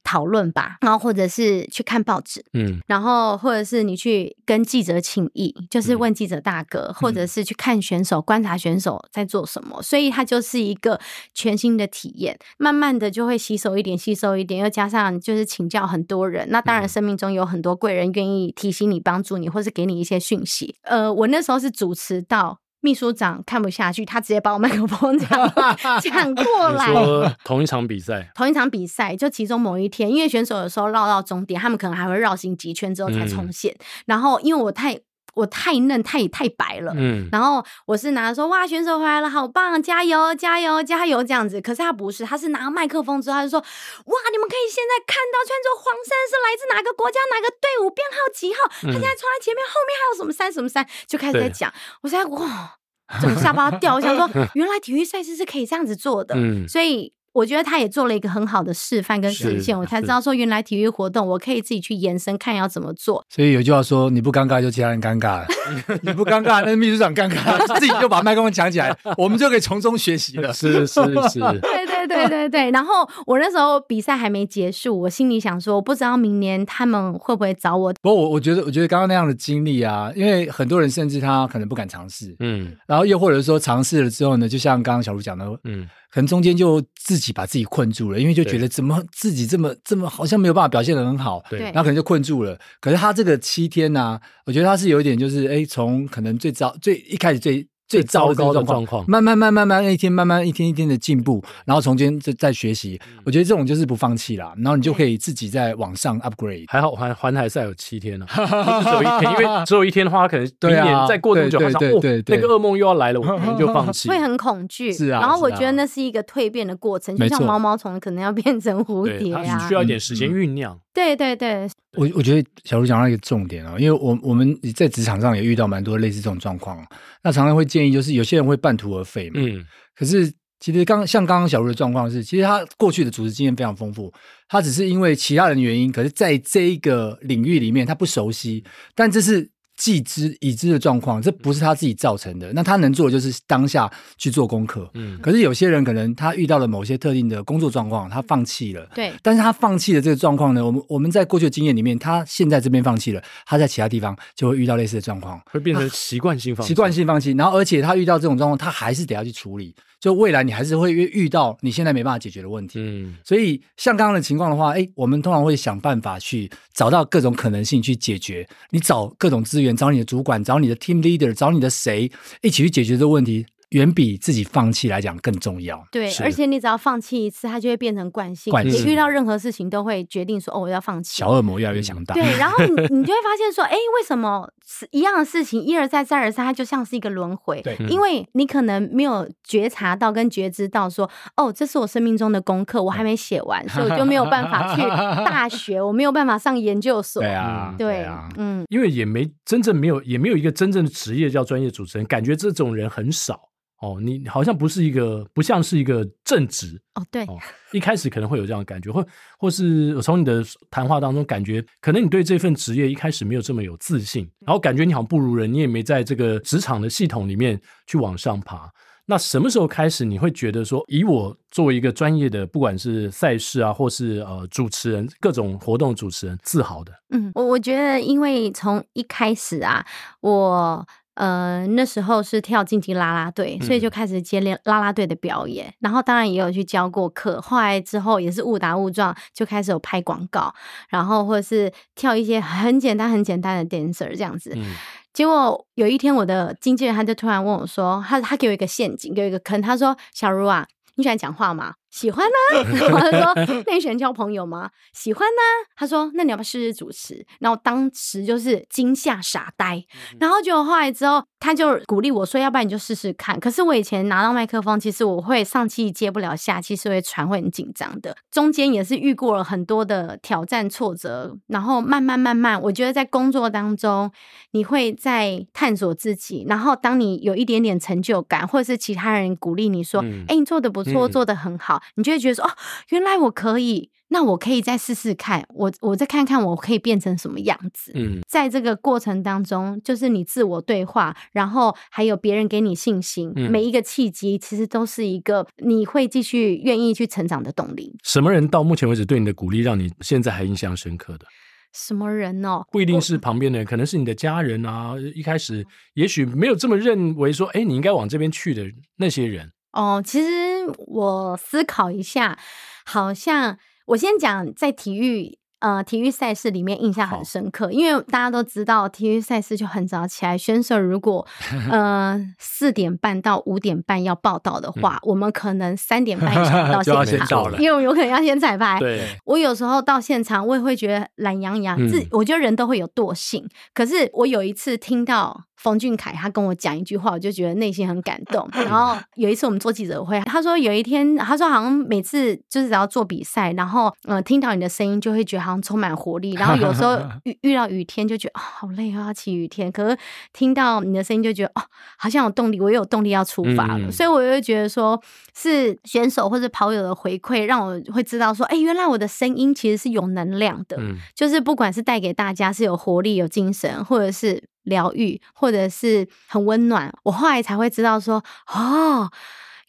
[0.00, 10.98] 嗯讨论吧，然后或者是去看报纸，嗯，然后或者是你去跟记者请益，就是问记者大哥，嗯、或者是去看选手、嗯，观察选手在做什么，所以它就是一个
[11.32, 12.36] 全新的体验。
[12.58, 16.48] 慢慢的就会吸收一点，吸收一点，又加上就是请教很多人。
[16.50, 20.74] 那当然，生命中有很多贵人愿意提醒你、帮助你，或是给你一些讯息。
[20.82, 22.58] 呃，我那时候是主持到。
[22.80, 25.28] 秘书长看不下去，他直接把我麦克风抢
[26.00, 26.86] 抢过来。
[26.86, 33.72] 说同一场比赛，同一场比赛，就其中某一天，因为选手有时候绕到终点，他们可能还会绕行几圈之后才冲线。
[33.74, 34.98] 嗯、然后因为我太
[35.34, 41.60] 我太嫩太太白了，嗯，然后我是拿说哇选手回来了，好棒，加油加油加油这样子。
[41.60, 48.68] 可是他不是，他是拿麦克风之后，他就说哇，你们可以现在看到穿着黄衫是来自哪个国家哪个队伍编号几号？
[48.68, 51.72] 他现在穿在前面，后面还有什么衫什么衫，就开始在讲。
[52.02, 52.76] 我在哇。
[53.20, 53.96] 整个下巴掉？
[53.96, 63.24] 我想说， 原来体育赛事是可以这样子做的，嗯、所以我觉得他也做了一个很好的示范跟实现，我才知道说，原来体育活动我可以自己去延伸，看要怎么做。
[63.28, 65.46] 所以有句话说，你不尴尬就其他人尴尬了，
[66.02, 70.52] 你不尴尬，那秘书长尴尬，自己就把麦克风抢起来，我们就可以从中学习了。
[70.52, 72.70] 是是是， 对对对对对。
[72.72, 77.92] 然后我那时候比赛还没结束，我心里想说，我不知道明年他们会不会找我。
[78.02, 85.88] 不过我我觉得，我觉得刚刚那样的经历啊，因为很多人甚至他可能不敢尝试，嗯，然后又或者说尝试了之后呢，就像刚刚小鹿讲的，嗯。
[86.10, 92.58] 可能中间就自己把自己困住了，因为就觉得怎么自己这么这么好像没有办法表现的很好，对，然后可能就困住了。
[92.80, 97.69] 可是他这个七天呢、啊，我觉得他是有一点就是，哎，从可能最早最一开始最。
[97.90, 106.66] 最糟糕的状况，慢慢慢慢慢慢一天慢慢一天一天的进步，然后从今再再学习，我觉得这种就是不放弃啦，然后你就可以自己在往上 upgrade。
[106.68, 114.08] 还好环环海赛有七天呢、 啊，不是只有一天，因为只有一天的话，可能明年再过多久，好像哦，那个噩梦又要来了，我可能就放弃。
[114.10, 115.20] 会很恐惧，是啊。
[115.20, 120.78] 然后我觉得那是一个蜕变的过程，就像毛毛虫可能要变成蝴蝶啊，需要一点时间酝酿。
[120.92, 126.84] 对对对，我我觉得小茹讲到一个重点哦，因为我我们在职场上也遇到蛮多类似这种状况，
[127.22, 134.12] 那常常会建议就是有些人会半途而废嘛，嗯，可是其实刚像刚刚小茹的状况是，其实他过去的组织经验非常丰富，
[134.48, 139.50] 他只是因为其他人的原因，可是在这一个领域里面他不熟悉，但这是。
[139.80, 142.52] 既知已知的状况，这不是他自己造成的。
[142.52, 144.86] 那他能做的就是当下去做功课。
[144.92, 148.86] 嗯，可是有些人可能他遇到了某些特定的工作状况，他放弃了。
[148.94, 156.68] 对，但是他放弃的这个状况呢，我们我们在过去的经验里面，他现在这边放弃了，他在其他地方就会遇到类似的状况，会变成习惯性放弃。
[156.68, 159.74] 习惯性放弃，然后而且他遇到这种状况，他还是得要去处理。
[160.00, 168.48] 就未来你还是会遇遇到你现在没办法解决的问题，嗯，所以像刚刚的情况的话，哎，我们通常会想办法去找到各种可能性去解决。
[168.70, 172.10] 你找各种资源，找你的主管，找你的 team leader，找你的谁
[172.40, 173.44] 一起去解决这个问题。
[173.70, 175.84] 远比自己放弃来讲更重要。
[175.92, 178.50] 对，而且你只要放弃一次，它就会变成惯性。
[178.50, 178.84] 惯性。
[178.84, 182.14] 你遇到任何事情都会决定说：“哦，我要放弃。”小恶魔越来越强大。
[182.14, 184.50] 对，然后你 你就会发现说：“哎，为什么
[184.90, 194.82] 一样的事情一而再再而三，它就像是一个轮回？”对，因为你可能没有觉察到跟觉知到说：“哦，这是我生命中的功课，我还没写完，所以我就没有办法去
[195.24, 203.48] 大学， 我没有办法上研究所。”对啊，对啊，嗯，因为也没真正没有也没有一个真正的职业叫专业主持人，感觉这种人很少。
[203.80, 207.06] 哦，你好像不是一个，不像是一个正职哦。
[207.10, 207.38] 对哦，
[207.72, 209.06] 一开始可能会有这样的感觉，或
[209.38, 218.70] 或是我从你的谈话当中感觉，可能你对这份职业一开始没有这么有自信，然后感觉你好像不如人，你也没在这个职场的系统里面去往上爬。
[219.06, 226.92] 那什么时候开始你会觉得说，以我作为一个专业的，不管是赛事啊，或是呃主持人，各种活动主持人，自豪的？
[227.08, 229.82] 嗯，我我觉得，因为从一开始啊，
[230.20, 230.86] 我。
[231.14, 237.40] 呃，那时候是跳竞技啦啦队，所以就开始接练啦啦队的表演，嗯、然后当然也有去教过课。
[237.40, 240.54] 后来之后也是误打误撞，就开始有拍广告，
[240.88, 244.52] 然后或者是跳一些很简单、很简单的 dancer 这样子。
[244.56, 244.74] 嗯、
[245.12, 249.60] 结果有一天，我的经纪人他就突然问我说：“他他给我一个陷阱，给我一个坑。
[249.60, 253.32] 他说，小茹啊，你喜欢讲话吗？”喜欢呢、啊，他说
[253.66, 259.84] ：“那你喜欢交朋友吗？”喜欢呢、啊，他说：“那你要不要试试主持？”然后当时就是惊吓傻呆，
[260.20, 268.16] 然后结果后来之后，他就鼓励我说：“要不然你就试试看。”可是我以前拿到麦克风，其实我会上气接不了下气，是会喘，会很紧张的。
[268.30, 274.10] 中间也是遇过了很多的挑战挫折，然后慢慢慢慢，我觉得在工作当中，
[274.52, 276.44] 你会在探索自己。
[276.48, 282.50] 然后当你有一点点成就感，或者是其他人鼓励你说：“哎、嗯，你做的不错，做的很好。”你就会觉得说哦，
[282.90, 287.92] 原来我可以，那我可以再试试看，我我再看看我可以变成什么样子。
[287.94, 297.96] 嗯，在这个过程当中，就是你自我对话，然后还有别人给你信心，嗯、每一个契机其实都是一个你会继续愿意去成长的动力。
[298.02, 301.26] 什么人到目前为止对你的鼓励，让你现在还印象深刻的？
[301.72, 302.64] 什么人哦？
[302.72, 304.94] 不一定是旁边的人，可能是你的家人啊。
[305.14, 305.64] 一开始
[305.94, 308.64] 也许没有这么认为说，哎，你应该往这边去的
[308.96, 309.48] 那些人。
[309.72, 312.38] 哦，其实我思考一下，
[312.84, 315.39] 好像我先讲在体育。
[315.60, 321.26] 呃，体育赛事里面印象很深刻，因为大家都知道体育赛事就很早起来，选手如果
[321.70, 326.34] 呃四点半到五点半要报道的话，嗯、我们可能三点半
[326.72, 328.78] 到 现场，因为我们有可能要先彩排。
[328.80, 333.46] 对，我有时候到现场，我也会觉得懒洋洋，自、嗯、我觉得人都会有惰性。
[333.74, 338.48] 可是我有一次听到冯俊凯他跟我讲一句话，我就觉得内心很感动。
[338.64, 345.49] 然后有一次我们做记者会，他说有一天，他说好像每次就是只要做比赛，然后呃听到你的声音就会觉得。
[345.62, 349.72] 充满活力，然后有时候 遇遇到雨天就觉得哦好累啊，要骑雨天。
[349.72, 349.96] 可是
[350.32, 351.62] 听到你的声音就觉得哦，
[351.96, 353.86] 好像有动力，我也有动力要出发了。
[353.86, 355.00] 嗯、所以我就觉得说，
[355.34, 360.76] 是选手或者跑友的回馈，让我会知道说，哎，原来我的声音其实是有能量的。
[360.78, 369.10] 嗯、就是不管是带给大家是有活力、有精神，或者是疗愈，或者是很温暖，我后来才会知道说，哦，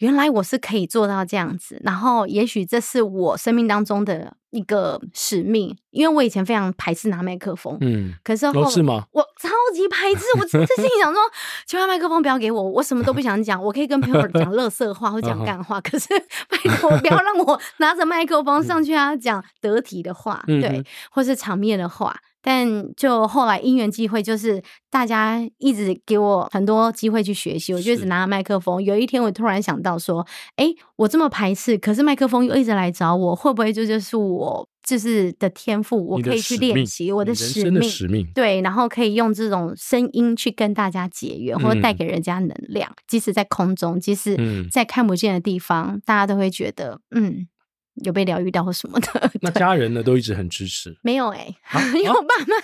[0.01, 1.81] 原来我是可以做到这样子。
[1.83, 4.35] 然后也许这是我生命当中的。
[4.51, 9.05] 一个使命，因为我以前非常排斥拿麦克风，嗯，可是后是吗？
[9.13, 11.21] 我超级排斥，我这心里想说，
[11.65, 16.09] 千万麦克风不要给我，我什么都不想讲，我可以跟朋友讲 垃圾话或讲干话，可是
[16.49, 22.13] 拜托不要让我拿着麦克风上 去啊讲得体的话，嗯、对，或是场面的话。
[22.41, 28.83] 但就后来因缘际会，就是大家一直给我很多机会去学习，我就一直拿着麦克风。
[28.83, 30.25] 有一天我突然想到说，
[30.55, 36.03] 哎、欸，我这么排斥，可是麦克风又一直来找我，会不会这就是我就是的天赋？
[36.05, 42.89] 我可以去练习我的使命，使命对，然后可以用这种声音去跟大家结缘，或者带给人家能量。
[42.89, 44.35] 嗯、即使在空中，即使
[44.71, 47.47] 在看不见的地方，嗯、大家都会觉得，嗯。
[47.95, 50.01] 有被疗愈到或什么的，那家人呢？
[50.01, 50.97] 都一直很支持。
[51.01, 52.55] 没有哎、欸，啊、 因为我爸妈，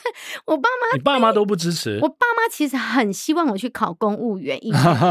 [0.46, 2.00] 我爸妈，你爸妈都不支持。
[2.02, 4.58] 我爸妈其实很希望我去考公务员，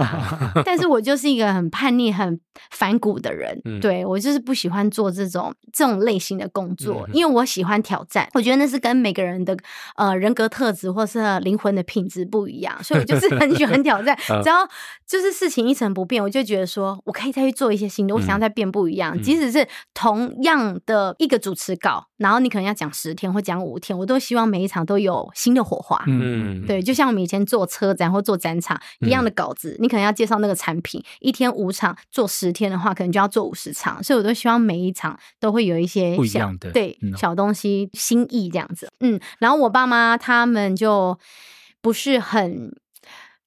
[0.65, 3.61] 但是我就是一个很叛逆、很反骨的人。
[3.67, 8.27] 嗯、对，我就是不喜欢做这种这种类型的工作，嗯、因为我喜欢挑战。
[8.33, 9.57] 我觉得那是跟每个人的
[9.97, 14.17] 呃人格特质或是灵魂的品质不一样，所以我就是很喜欢挑战。
[14.43, 14.67] 只要
[15.07, 19.67] 就是事情一成不变，我就觉得说我可以再去做一些新的，我想要再变不一样，嗯、即使是。
[19.93, 20.06] 同
[20.43, 26.03] 样的一个主持稿，然后你可能要讲十天或讲五天，我都希望每一场都有新的火花。
[26.07, 38.89] 嗯，对，就像我们以前做车展或做展场一样的稿子，嗯、你可能要介绍那个产品，一天五场，做十天的话，可能就要做五十场，所以我都希望每一场都会有一些小不一样的对、嗯、小东西、新意这样子。
[39.01, 41.19] 嗯，然后我爸妈他们就
[41.81, 42.73] 不是很。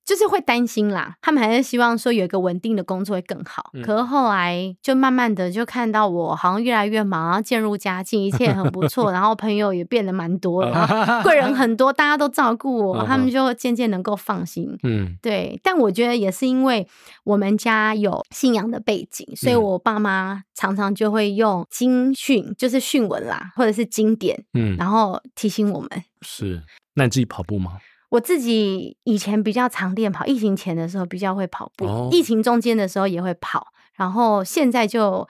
[0.10, 3.70] 就是会担心啦，他们还是希望说有一个稳定的工作会更好。
[3.74, 14.76] 嗯、可是后来就慢慢的就看到我好像越来越忙，然后渐入佳境，一切很不错， 然后朋友也变得蛮多， 然后贵人很多，大家都照顾我，他们就渐渐能够放心。
[14.82, 15.60] 嗯，对。
[15.62, 16.88] 但我觉得也是因为
[17.24, 25.90] 我们家有信仰的背景，所以我爸妈常常就会用经训，就是训文啦，或者是经典，嗯，然后提醒我们。
[26.24, 26.64] 是，
[26.96, 27.78] 那你自己跑步吗？
[28.10, 35.28] 我自己以前比较常练跑，疫情前的时候比较会跑步，哦、疫情中间的时候也会跑，然后现在就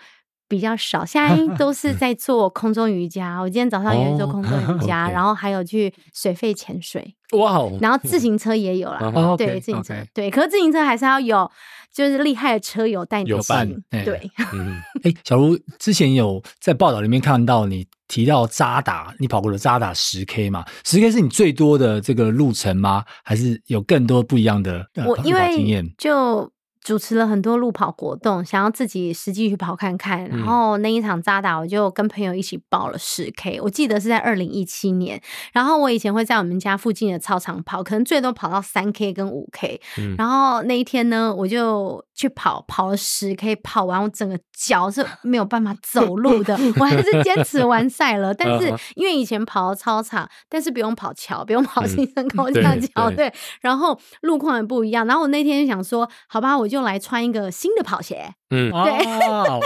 [0.48, 3.40] 比较少，现在 都是在做空中瑜伽。
[3.40, 7.16] 我今天早上也做空 中瑜伽，哦、然后还有去水肺潜水。
[7.34, 7.78] 哇哦！
[7.80, 11.52] 然后自行车也有啦，哦、对，自行车对，可是自行车还是要有。
[12.00, 14.32] 就是厉害的车友带你有伴行，哎对。
[14.54, 20.64] 嗯，哎，小茹之前有在报道里面看到你提到渣打，你跑过了渣打十 K 嘛？
[20.86, 23.04] 十 K 是你最多的这个路程吗？
[23.26, 25.94] 还是有更多不一样的呃我因为验？
[25.98, 26.50] 就
[26.84, 30.28] 主持了很多路跑活动，想要自己实际去跑看看。
[30.30, 33.60] 然后那一场渣打，我就跟朋友一起报了十 K。
[33.62, 35.22] 我记得是在二零一七年。
[35.54, 39.80] 然后我以前会在我们家附近的操场跑，可能最多跑到三 K 跟五 K。
[39.98, 48.34] 嗯然后那一天呢，我就去跑，跑了十 K，跑完我整个脚是没有办法走路的，我还是坚持完赛了。
[48.34, 53.32] 但是因为以前跑操场，但是不用跑桥，不用跑新生高架桥，对。
[53.62, 55.06] 然后路况也不一样。
[55.06, 58.36] 然后我那天就想说，好吧，我就来穿一个新的跑鞋。
[58.52, 58.86] 嗯，啊，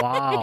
[0.02, 0.34] 哇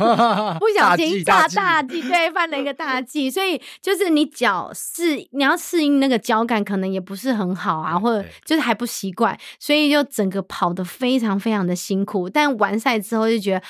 [0.00, 0.56] 哦！
[0.58, 12.28] 不小心大大大忌， 对，犯了一个大忌，所以就是你脚适，你要适应那个脚感，可能也不是很好啊，或者就是还不习惯，所以就整个跑得非常非常的辛苦。
[12.28, 13.62] 但完赛之后就觉得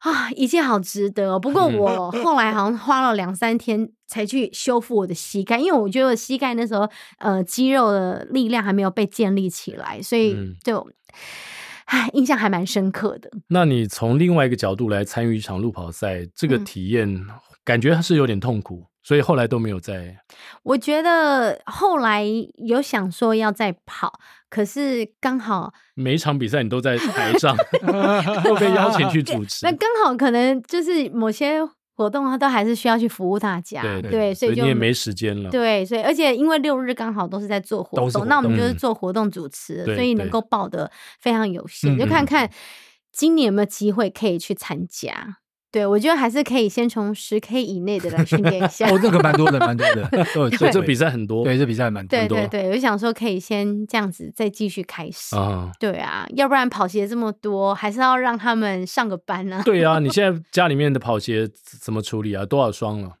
[0.00, 1.38] 啊，一切好值得哦。
[1.40, 6.86] 不过我后来好像花了两三天才去修复我的膝盖，因为我觉得我膝盖那时候
[7.16, 10.86] 呃肌肉的力量还没有被建立起来，所以就。
[11.90, 13.28] 唉，印象还蛮深刻的。
[13.48, 17.26] 那你从另外一个角度来参与一场路跑赛，这个体验
[17.64, 20.16] 感觉是有点痛苦，所以后来都没有再。
[20.62, 22.24] 我觉得后来
[22.56, 27.56] 有想说要再跑，可是刚好每一场比赛你都在台上，
[28.44, 29.66] 都被邀请去 主持。
[29.66, 31.60] 那刚好可能就是某些。
[32.00, 35.50] 活动他都还是需要去服务大家，对，对，对，所以就你也没时间了。
[35.50, 40.90] 对，所以而且因为六日刚好都是在做活动，活动那我们就是做活动主持，嗯、所以能够报的
[41.20, 42.50] 非常有限，就看看
[43.12, 45.39] 今年有没有机会可以去参加。
[45.72, 48.86] 对，我觉得还是可以先从十 K 以内的来训练一下。
[48.90, 50.04] 哦，这个蛮多的，蛮多的。
[50.10, 51.44] 对，对这比赛很多。
[51.44, 52.18] 对，这比赛蛮多。
[52.18, 55.36] 对对对，我想说可以先这样子再继续开始。
[55.36, 59.62] 啊，对啊，要不然跑鞋这么多，还是要让他们上个班呢、啊。
[59.62, 61.48] 对啊，你现在 家里面的跑鞋
[61.80, 62.44] 怎么处理啊？
[62.44, 63.12] 多少双了？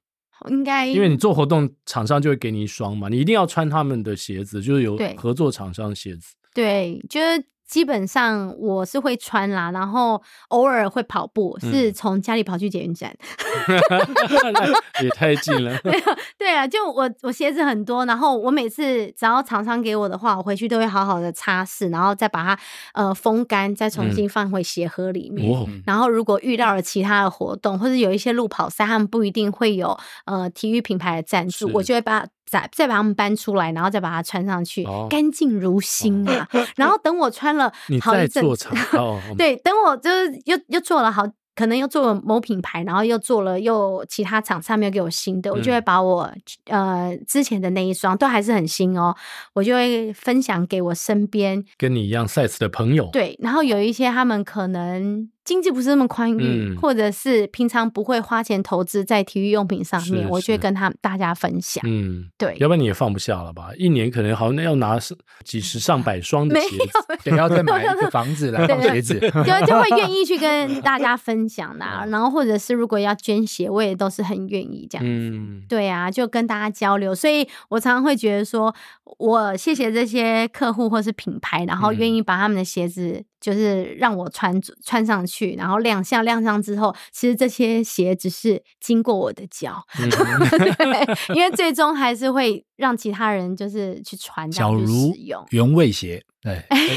[0.48, 6.34] 应该因为你做活动，厂商就会给你一双嘛，你一定要穿他们的鞋子，就是有合作厂商的鞋子。
[6.52, 7.44] 对，对就是。
[7.70, 13.16] 基本上我是会穿啦，然后偶尔会跑步，是从家里跑去捷运站，
[13.70, 15.78] 嗯、也太近了。
[15.78, 16.02] 对，
[16.36, 22.60] 对啊，就我我鞋子很多，然后我每次只要厂商给我的话，我回去都会好好的擦拭，然后再把它
[22.92, 25.48] 呃风干，再重新放回鞋盒里面。
[25.68, 29.96] 嗯、然后如果遇到了其他的活动，或者有一些路跑赛，他们不一定会有
[30.26, 32.26] 呃体育品牌的赞助，我就会把。
[32.50, 36.48] 再再把它们搬出来，然后再把它穿上去，哦、干净如新啊！
[36.52, 41.24] 哦、 然后等我穿了好一阵子， 哦、对，等我就是又又做了好。
[41.56, 46.32] 可能又做了某品牌，然后又做了又其他厂商没有给我新的，嗯、我就会把我
[46.66, 49.14] 呃之前的那一双都还是很新哦，
[49.52, 53.10] 我就会分享给我身边跟你一样 size 的朋友。
[53.12, 61.82] 对，然后有一些他们可能经济不是那么宽裕，嗯、或者是平常不会花钱投资在体育用品上面，我就会跟他们大家分享。
[61.84, 63.70] 嗯，对，要不然你也放不下了吧？
[63.76, 64.98] 一年可能好像要拿
[65.44, 71.50] 几十上百双的 鞋子，得要再买一个房子来放鞋子，就就会愿意去跟大家分享。
[71.60, 75.10] 讲 的，然后或者是如果要捐鞋，我也都是很愿意这样子。
[75.12, 78.74] 嗯、对啊，就跟大家交流，所以我常常会觉得说，
[79.18, 83.24] 我谢谢这些客户或是品牌，然后愿意把他们的鞋子。
[83.40, 90.08] 就是让我穿穿上去，然后亮相亮相之后，其实这些鞋只是经过我的脚，嗯、
[90.76, 96.78] 对，因为最终还是会让其他人就是去穿，假如使用原味鞋，对， 哎，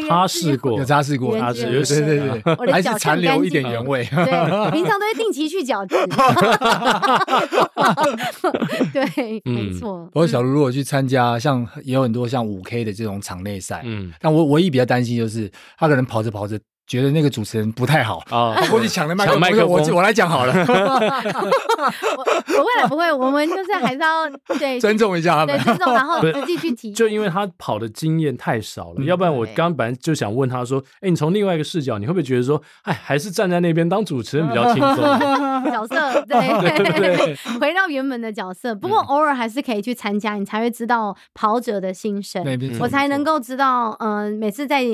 [0.00, 4.24] 对，擦拭过，有擦拭过，擦拭，对对对对，我的脚残留一点原味，对，
[4.72, 5.94] 平常都会定期去角质，
[8.92, 10.06] 对，没错。
[10.06, 15.50] 不过小茹如果去参加，像也有很多像五 K 的这种场内赛，嗯，但我唯一比较担心就是。
[15.76, 16.58] 他可能跑着跑着，
[16.90, 20.52] 觉得那个主持人不太好啊，过去抢了麦克风，我我来讲好了。
[20.52, 20.64] 我
[22.44, 24.28] 不会不会，我们就是还是要
[24.58, 26.90] 对 尊重一下他们，对尊重，然后实际去提。
[26.90, 34.96] 就因为他跑的经验太少了，要不然我刚刚本来就想问他说：“哎，你从另外一个视角，你会不会觉得说，哎，还是站在那边当主持人比较轻松？
[35.70, 36.38] 角色对
[36.98, 38.74] 对， 回到原本的角色。
[38.74, 42.44] 不过偶尔还是可以去参加，你才会知道跑者的心声，
[42.80, 44.84] 我才能够知道，嗯，每次在。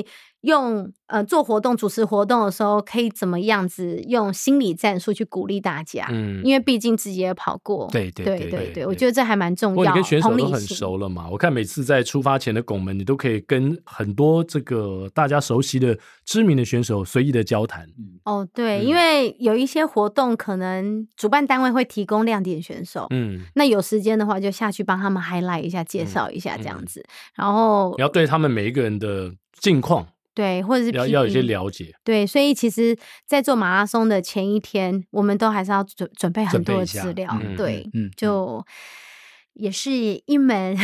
[0.47, 6.07] 用呃做活动主持活动的时候，可以怎么样子用心理战术去鼓励大家？
[6.09, 9.91] 嗯，因为毕竟自己也跑过，对对对对对，我觉得这还蛮重要。
[9.91, 11.27] 你跟选手都很熟了嘛？
[11.29, 17.85] 我看每次在出发前的拱门，你都可以跟很多这个大家熟悉的知名的选手随意的交谈。
[18.23, 27.05] 哦，对，因为有一些活动可能主办单位会提供亮点选手，嗯，那有时间的话就下去帮他们 highlight 一下，介绍一下这样子。
[27.35, 30.07] 然后你要对他们每一个人的近况。
[30.37, 31.91] 对，或者是要要有些了解。
[32.03, 37.35] 对，所以其实，在做马拉松的前一天，我们都还是要准准备很多的资料。
[37.41, 38.63] 嗯、对，嗯，就
[39.53, 39.91] 也是
[40.27, 40.77] 一门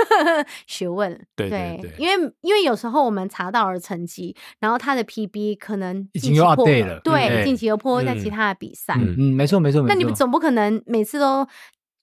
[0.66, 1.12] 学问。
[1.36, 8.94] 对对对，因为因为有时候我们查到了成绩，然后他的 PB 可能已经又 update 了，对，近期又破在其他的比赛。
[8.96, 9.94] 嗯，没错没错没错。
[9.94, 11.46] 那你们总不可能每次都。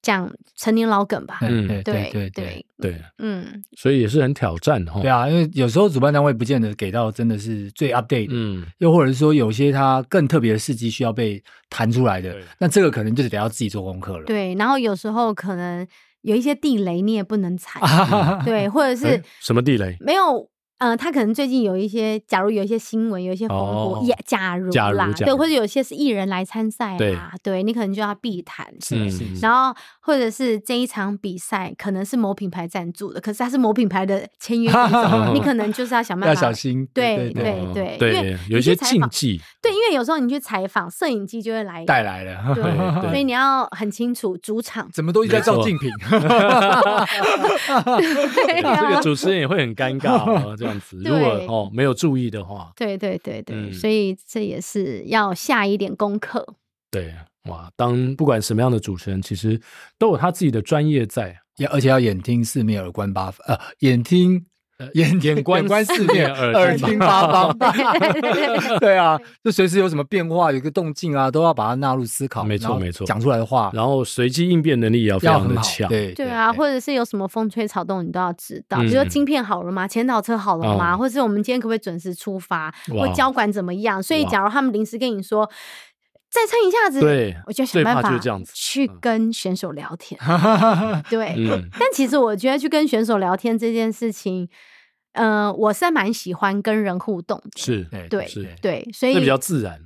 [0.04, 5.02] 讲陈年老梗吧，嗯，对对对对对，嗯，所以也是很挑战哈。
[5.02, 14.26] 对啊，因为有时候主办单位不见得给到真的是最 update，嗯，又或者是说有些它更特别的事迹需要被弹出来的，那这个可能就是得要自己做功课了。
[14.26, 15.88] 对，然后有时候可能
[16.22, 17.80] 有一些地雷你也不能踩，
[18.46, 19.98] 对，或者是什么地雷？
[20.00, 20.50] 没有。
[20.80, 29.24] 嗯，他可能最近有一些，假如有一些新闻，有一些风波，也假如啦，对，或者有些是艺人来参赛啦，对，你可能就要避谈，是是。
[29.42, 42.64] 然后或者是这一场比赛可能是某品牌赞助的，可是他是某品牌的签约选手，你可能就是要想办法，要小心，对对对，因为有一些禁忌，对，因为有时候你去采访，摄影机就会来带来了，对，
[43.10, 45.90] 所以你要很清楚主场怎么都一直在照竞品，
[48.36, 51.34] 这个主持人也会很尴尬 这样子， 如果。
[51.48, 56.56] 哦，没有注意的话，对对对对，嗯、所以这也是要下一点功课。
[56.90, 57.14] 对，
[57.50, 59.60] 哇，当不管什么样的主持人，其实
[60.00, 64.46] 都有他自己的专业在，也而且要眼听四面，耳观八方，呃，眼听。
[64.94, 67.58] 眼眼观四面，耳听八方。
[68.80, 72.44] 对啊，就随时有什么变化，有个动静啊，都要把它纳入思考。
[72.44, 73.06] 没错，没错。
[73.06, 75.88] 讲出来的话，然后随机应变能力也要非常的强。
[75.88, 78.80] 对对啊，或者是有什么风吹草动，你都要知道。
[78.80, 79.88] 比如说晶片好了吗？
[79.88, 80.98] 前导车好了吗？
[80.98, 82.74] 或者是我们今天可不可以准时出发？
[82.90, 84.02] 或交管怎么样？
[84.02, 85.50] 所以，假如他们临时跟你说
[86.34, 88.20] 再撑一下子，对，我就想办法
[88.54, 90.20] 去跟选手聊天。
[91.10, 91.36] 对，
[91.80, 94.50] 但其实我觉得去跟选手聊天这件事情。
[95.16, 99.80] 嗯、呃，我是蛮喜欢跟人互动的，是，对，是对，所以比较自然，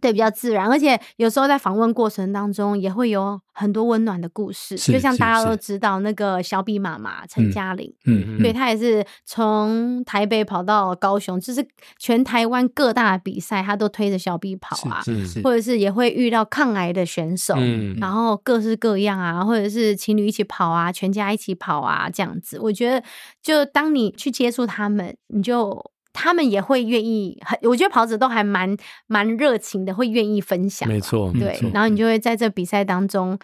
[0.00, 11.66] 对，比较自然，而且有时候在访问过程当中也会有很多温暖的故事，就像大家都知道那个小比妈妈陈嘉玲，嗯，对，她也是从台北跑到高雄，就是
[11.98, 15.02] 全台湾各大比赛，她都推着小比跑啊，
[15.42, 15.54] 或。
[15.54, 23.00] 者是也会遇到抗癌的选手，嗯，然后各式各样啊，或者是情侣一起跑啊，全家一起跑啊，这样子，我觉得
[23.40, 25.93] 就当你去接触他们，你就。
[26.14, 28.74] 他们也会愿意，很我觉得跑者都还蛮
[29.06, 30.88] 蛮热情的，会愿意分享。
[30.88, 33.38] 没错，对，然后你就会在这比赛当中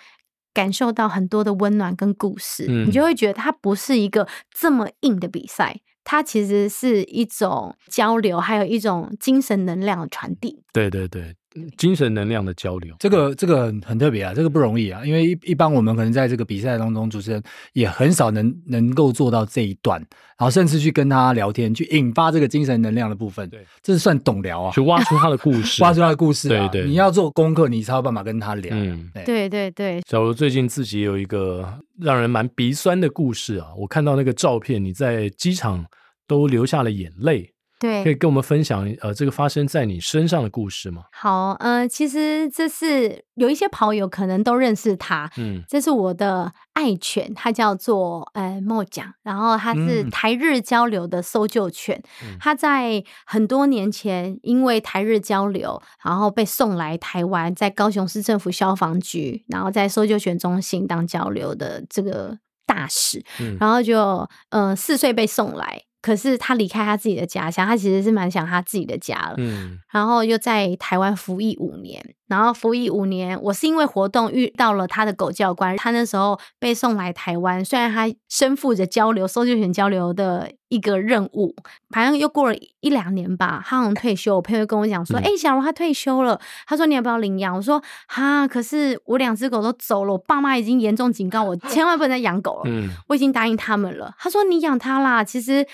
[0.54, 10.62] 感受到很多的温暖跟故事，嗯、你就会觉得它不是一个这么硬的比赛，它其实是一种交流，还有一种精神能量的传递。
[10.72, 11.36] 对对对。
[11.76, 17.42] 精神能量的交流，这个这个很特别啊，这个不容易啊，因为一一般我们可能在这个比赛当中，主持人
[17.72, 19.98] 也很少能能够做到这一段，
[20.38, 29.48] 然后甚至去跟他聊天，去引发这个精神能量的部分，对，这是算懂聊啊，去挖出他的故事， 挖出他的故事，啊，对对，你要做功课，你才有办法跟他聊，嗯，对。
[29.48, 30.00] 对对。
[30.08, 35.84] 小罗最近自己有一个让人蛮鼻酸的故事啊，我看到那个照片，你在机场
[36.28, 37.52] 都流下了眼泪。
[37.80, 41.04] 对，可以跟我们分享呃，这个发生在你身上的故事吗？
[41.12, 52.02] 好，嗯、呃，其实这是有一些跑友可能都认识他，嗯，这是我的爱犬，它叫做呃莫奖，然后它是台日交流的搜救犬，
[52.38, 65.84] 它、嗯、在很多年前因为台日交流，然后被送来台湾，在高雄市政府消防局，然后在搜救犬中心当交流的这个大使，嗯、然后就呃四岁被送来。
[66.02, 69.34] 可是他离开他自己的家乡，他其实是蛮想他自己的家了。
[69.38, 81.52] 嗯，然后又在台湾服役五年，然后服役五年，我是因为活动遇到了他的狗教官，他那时候被送来台湾，虽然他身负着交流搜救犬交流的一个任务，
[81.92, 84.36] 好像又过了一两年吧，他好像退休。
[84.36, 92.62] 我朋友跟我讲说：“哎、嗯，小罗他退休了。”他说：“你要不要领养？”我说：“哈，可是我两只狗都走了，我爸妈已经严重警告我，千万不能再养狗了。
[92.66, 95.66] 嗯，我已经答应他们了。”他说：“你养它啦，其实。”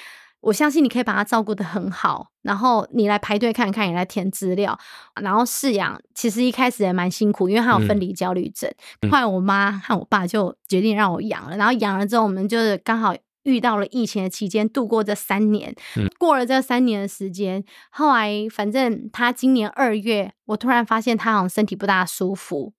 [0.46, 4.78] 我相信你可以把它照顾得很好，然后你来排队看看，你来填资料，
[5.20, 6.00] 然后饲养。
[6.14, 8.72] 其实一开始也蛮辛苦，因为它有分离焦虑症。
[9.10, 15.74] 后来、嗯、我妈和我爸就决定让我养了，然后养了之后，我们就是刚好遇到了疫情的期间，度过这三年。
[15.96, 22.72] 嗯、过了这三年的时间，后来反正他今年二月，我突然发现他好像身体不大舒服。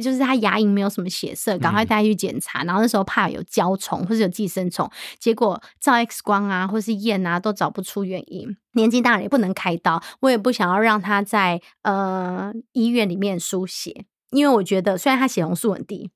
[0.00, 2.62] 就是他牙龈没有什么血色，赶快带去检查。
[2.62, 8.56] 嗯、然后那时候怕有焦虫或是有寄生虫，结果照 X 光啊或是验啊都找不出原因。
[8.72, 16.10] 年纪大了也不能开刀，我也不想要让他在呃医院里面输血，因为我觉得虽然他血红素很低，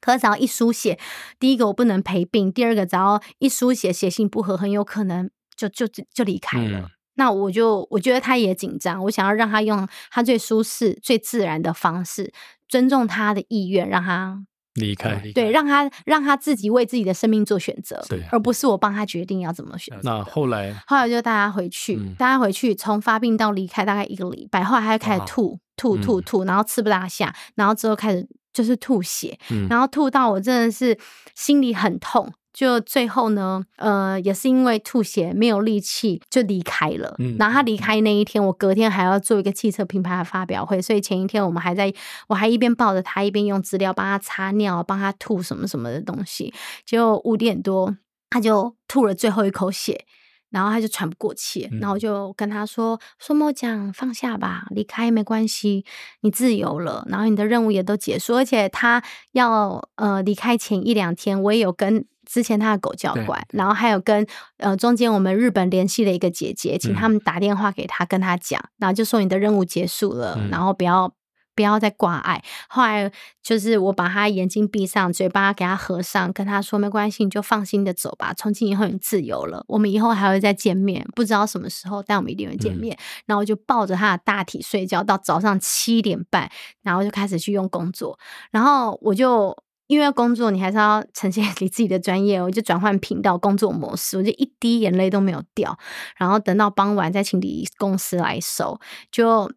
[0.00, 0.98] 可是只要一输血，
[1.40, 6.78] 第一个我不能陪病，第二个只要一输血血型不合，很有可能就就就离开了。
[6.78, 12.30] 嗯那我就我觉得他也紧张，我想要让他用他最舒适、最自然的方式，
[12.68, 14.44] 尊重他的意愿，让他
[14.74, 15.20] 离开。
[15.34, 20.10] 对，让他让他自己为自己的生命做选择，对，而不是我帮他决定要怎么选择。
[20.10, 30.98] 那后来，后来就带他回去，带、嗯、他回去，从发病到离开大概一个礼拜，后来他就开始吐吐吐吐，然后吃不大下，然后之后开始就是吐血，嗯、然后吐到我真的是
[31.34, 32.32] 心里很痛。
[32.56, 37.14] 就最后呢，呃，也是因为吐血没有力气就离开了。
[37.18, 41.92] 嗯，然后他离开那一天，我隔天还要做一个汽车品牌的发表会，所以前一天我们还在，
[42.28, 46.54] 我还一边抱着他，一边用资料帮他擦尿，帮他吐什么什么的东西。
[46.86, 47.94] 就五点多，
[48.30, 50.06] 他就吐了最后一口血，
[50.48, 55.84] 然后他就喘不过气，然后我就跟他说：“说莫讲，放下吧，离开没关系，
[56.22, 59.02] 你自由了，然后你的任务也都结束，而且他
[59.32, 64.26] 要呃离开前一两天，我也有跟。”之前他的狗叫乖，然后还有跟
[64.58, 71.14] 呃中间我们日本联系的一个姐姐，请他们打电话给他，跟他讲，嗯、然后就说你的任务结束了，嗯、然后不要
[71.54, 72.42] 不要再挂碍。
[72.68, 73.10] 后来
[73.42, 82.94] 就是我把他眼睛闭上，嘴巴给他合上，跟他说没关系，你就放心的走吧，从今以后你自由了，我们以后还会再见面，不知道什么时候，但我们一定会见面。
[82.96, 86.50] 嗯、然后就抱着他的大体睡觉到早上七点半，
[86.82, 88.18] 然后就开始去用工作，
[88.50, 89.56] 然后我就。
[89.86, 92.42] 因为工作，你还是要呈现你自己的专业。
[92.42, 95.78] 我就转换频道工作模式，我就一滴眼泪都没有掉。
[96.16, 98.80] 然后等到傍晚再请礼仪公司来收。
[99.12, 99.50] 就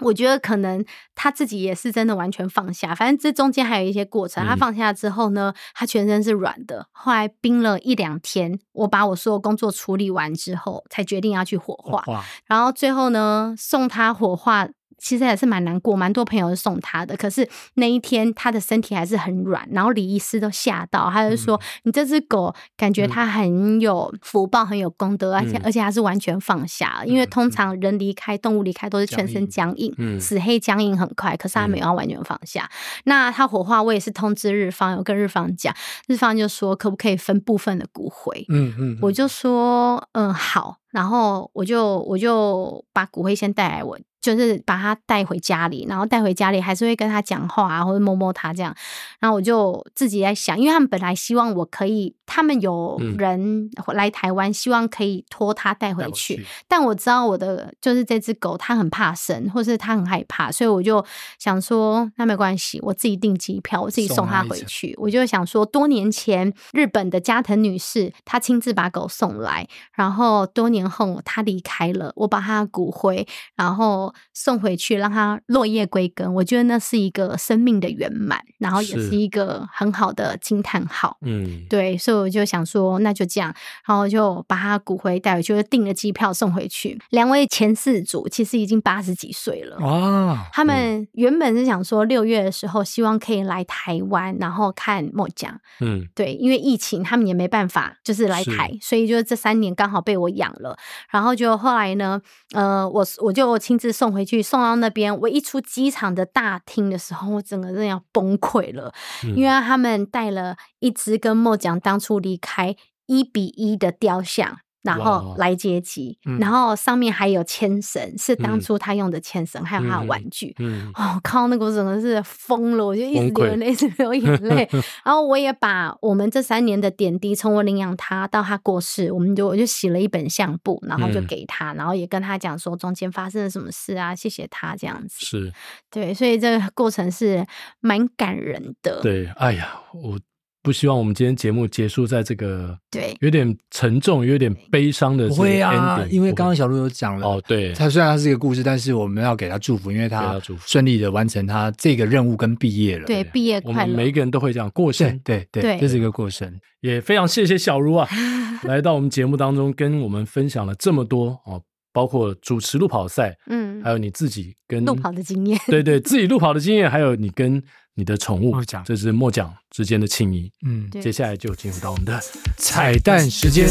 [0.00, 0.84] 我觉得可能
[1.14, 2.94] 他自己也是真的完全放下。
[2.94, 4.44] 反正这中间还有一些过程。
[4.44, 6.88] 他放下之后呢，他全身是软的。
[6.92, 12.04] 后来冰了一两天，我把我所有工作处理完之后，才决定要去火化。
[12.46, 14.68] 然后最后呢，送他火化。
[15.04, 17.14] 其实也是蛮难过，蛮多朋友送他的。
[17.14, 27.02] 可是那一天他的身体还是很软，然后李医师都吓到，他就说：“嗯、你这只狗感觉它很有福报，嗯、很有功德，而且、嗯、而且还是完全放下。
[27.02, 31.36] 嗯、因为通常人离开、动物离开都是全身僵硬，死黑僵硬很快。
[31.36, 32.62] 可是它没有完全放下。
[32.62, 35.74] 嗯、那他火化，我也是通知日方，有跟日方讲，
[36.08, 38.46] 日方就说可不可以分部分的骨灰？
[38.48, 43.98] 嗯嗯，嗯我就说嗯好，然后我就我就把骨灰先带来我。
[44.24, 48.74] 就是把他带回家里，然后带回家里还是会跟他讲话啊，或者摸摸他这样。
[49.20, 56.36] 然后我就自己在想，因为他们本来希望我可以，他们有人来台湾，希望可以托他带回去。
[56.36, 61.04] 去但我知道我的就是这只狗，它很怕生，或是它很害怕，所以我就
[61.38, 64.94] 想说，那没关系，我自己订机票，我自己送它回去。
[64.96, 74.13] 我就想说，多年前日本的加藤女士，她亲自把狗送来，然后多年后她离开了，我把她的骨灰，然后。
[74.32, 81.16] 送回去，让它落叶归根，我觉得那是一个生命的圆满，然后也是一个很好的惊叹号。
[81.22, 83.54] 嗯，对，所以我就想说，那就这样，
[83.86, 86.98] 然后就把他骨灰带回去，就订了机票送回去。
[87.10, 95.60] 两位前四组其实已经八十几岁了啊，他们原本是想说六月的时候，希望可以来台湾，然后看末酱。
[95.80, 100.76] 嗯，对，因为疫情，他们也没办法就是来台，所以就这三年刚好被我养了。
[101.10, 102.20] 然后就后来呢，
[102.52, 104.03] 呃，我我就亲自送。
[104.04, 108.92] 送回去，送到那边，我一出机场的大厅的时候，我整个人要崩溃了，
[109.24, 112.76] 嗯、因为他们带了一只跟莫讲当初离开
[113.06, 114.58] 一比一的雕像。
[114.84, 120.54] 然后来接机，嗯、然后上面还有牵绳，是当初他用的牵绳，嗯、还有他的玩具。
[120.58, 124.68] 嗯，哦，靠，那个我真的是疯了，我就一直流眼泪，一直流眼泪。
[125.02, 135.24] 然后我也把我们这三年的点滴，从我领养他到他过世，我们就我就洗了一本相簿，然后就给他，嗯、然后也跟他讲说中间发生了什么事啊，谢谢他这样子。
[135.24, 135.52] 是，
[135.90, 137.46] 对，所以这个过程是
[137.80, 139.00] 蛮感人的。
[139.00, 140.20] 对，哎呀，我。
[140.64, 145.28] 不希望我们今天节目结束在这个对有点沉重、有点悲伤的。
[145.28, 153.04] 不会啊，因为刚刚小鹿有讲了哦，对，他虽然他是一个故事，但是我们要给他祝福，因为他顺利的完成他这个任务跟毕业了。
[153.04, 153.80] 对，毕业快乐。
[153.82, 156.50] 我们每一个人都会这样过生，对对，这是一个过生。
[156.80, 158.08] 也非常谢谢小茹啊，
[158.64, 161.60] 来到我们节目当中跟我们分享了这么多哦，
[161.92, 167.62] 包括主持路跑赛，嗯，还有你自己跟路跑的经验，对对，自己路跑的经验，还有你跟。
[167.96, 170.50] 你的宠物，这是末奖之间的情谊。
[170.66, 172.20] 嗯，接下来就进入到我们的
[172.58, 173.68] 彩蛋时间。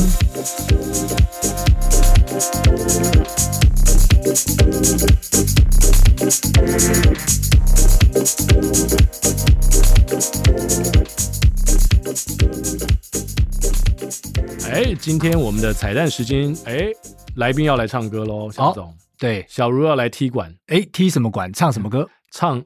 [14.71, 16.89] 哎，今天我们的彩蛋时间，哎，
[17.35, 18.87] 来宾要来唱歌喽，小总。
[18.87, 20.55] 哦、对，小茹要来踢馆。
[20.67, 21.51] 哎，踢什么馆？
[21.51, 22.09] 唱什么歌？
[22.31, 22.63] 唱。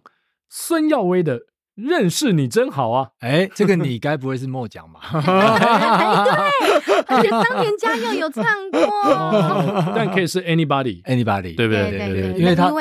[0.49, 1.39] 孙耀威的
[1.75, 3.09] 认识你真好啊！
[3.19, 5.01] 哎，这个你该不会是末酱吧？
[7.09, 11.91] 而且当年嘉佑有唱过，哦但可以是 anybody，Anybody， 对不对？
[11.91, 12.71] 对对对，因为他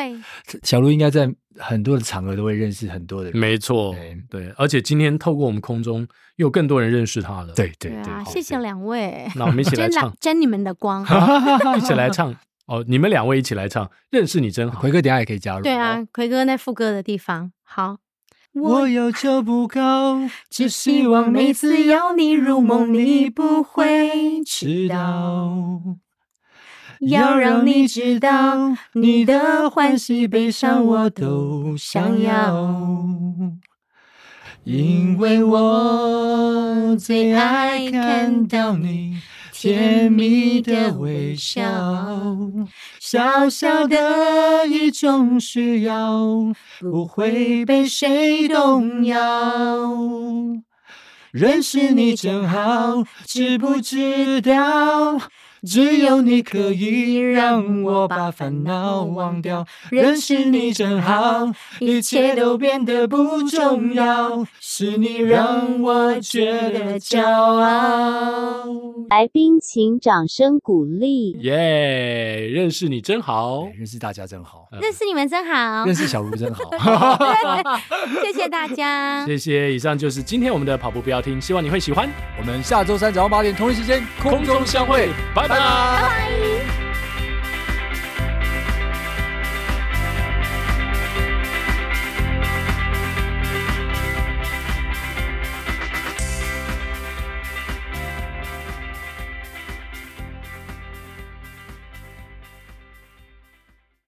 [0.62, 3.38] 小鹿应该在很多的场合都会认识很多的人。
[3.38, 3.94] 没错，
[4.30, 6.00] 对，而且今天透过我们空中，
[6.36, 7.52] 又有更多人认识他了。
[7.54, 11.04] 对对对，对啊，谢谢两位，那我们一起来唱， 沾你们的光，
[11.76, 12.34] 一起来唱
[12.66, 12.84] 哦！
[12.86, 14.80] 你们两位一起来唱，认识你真好。
[14.80, 15.62] 奎哥等下也可以加入。
[15.62, 17.98] 对啊，奎哥那副歌的地方，好。
[18.52, 25.82] 我要求不高，只希望每次邀你入梦，你不会迟到。
[27.00, 33.04] 要让你知道，你的欢喜悲伤我都想要，
[34.64, 39.20] 因为我最爱看到你
[39.58, 41.62] 甜蜜的微笑，
[43.00, 46.20] 小小的一种需要，
[46.78, 49.16] 不会被谁动摇。
[51.32, 55.18] 认识你真好，知不知道？
[55.62, 59.66] 只有你可以让我把烦恼忘掉。
[59.90, 64.46] 认识你真好，一切都变得不重要。
[64.60, 68.64] 是你让我觉得骄傲。
[69.10, 71.32] 来宾请掌声鼓励。
[71.40, 72.48] 耶！
[72.48, 76.70] 认识你真好，认识大家真好，认识你们真好，认识小鹿真好。
[78.22, 79.72] 谢谢大家，谢谢。
[79.72, 82.08] 以上就是今天我们的跑步不要听，希望你会喜欢。
[82.38, 85.08] 我们下周三早上八点同一时间空中相会，
[85.48, 86.85] 拜拜。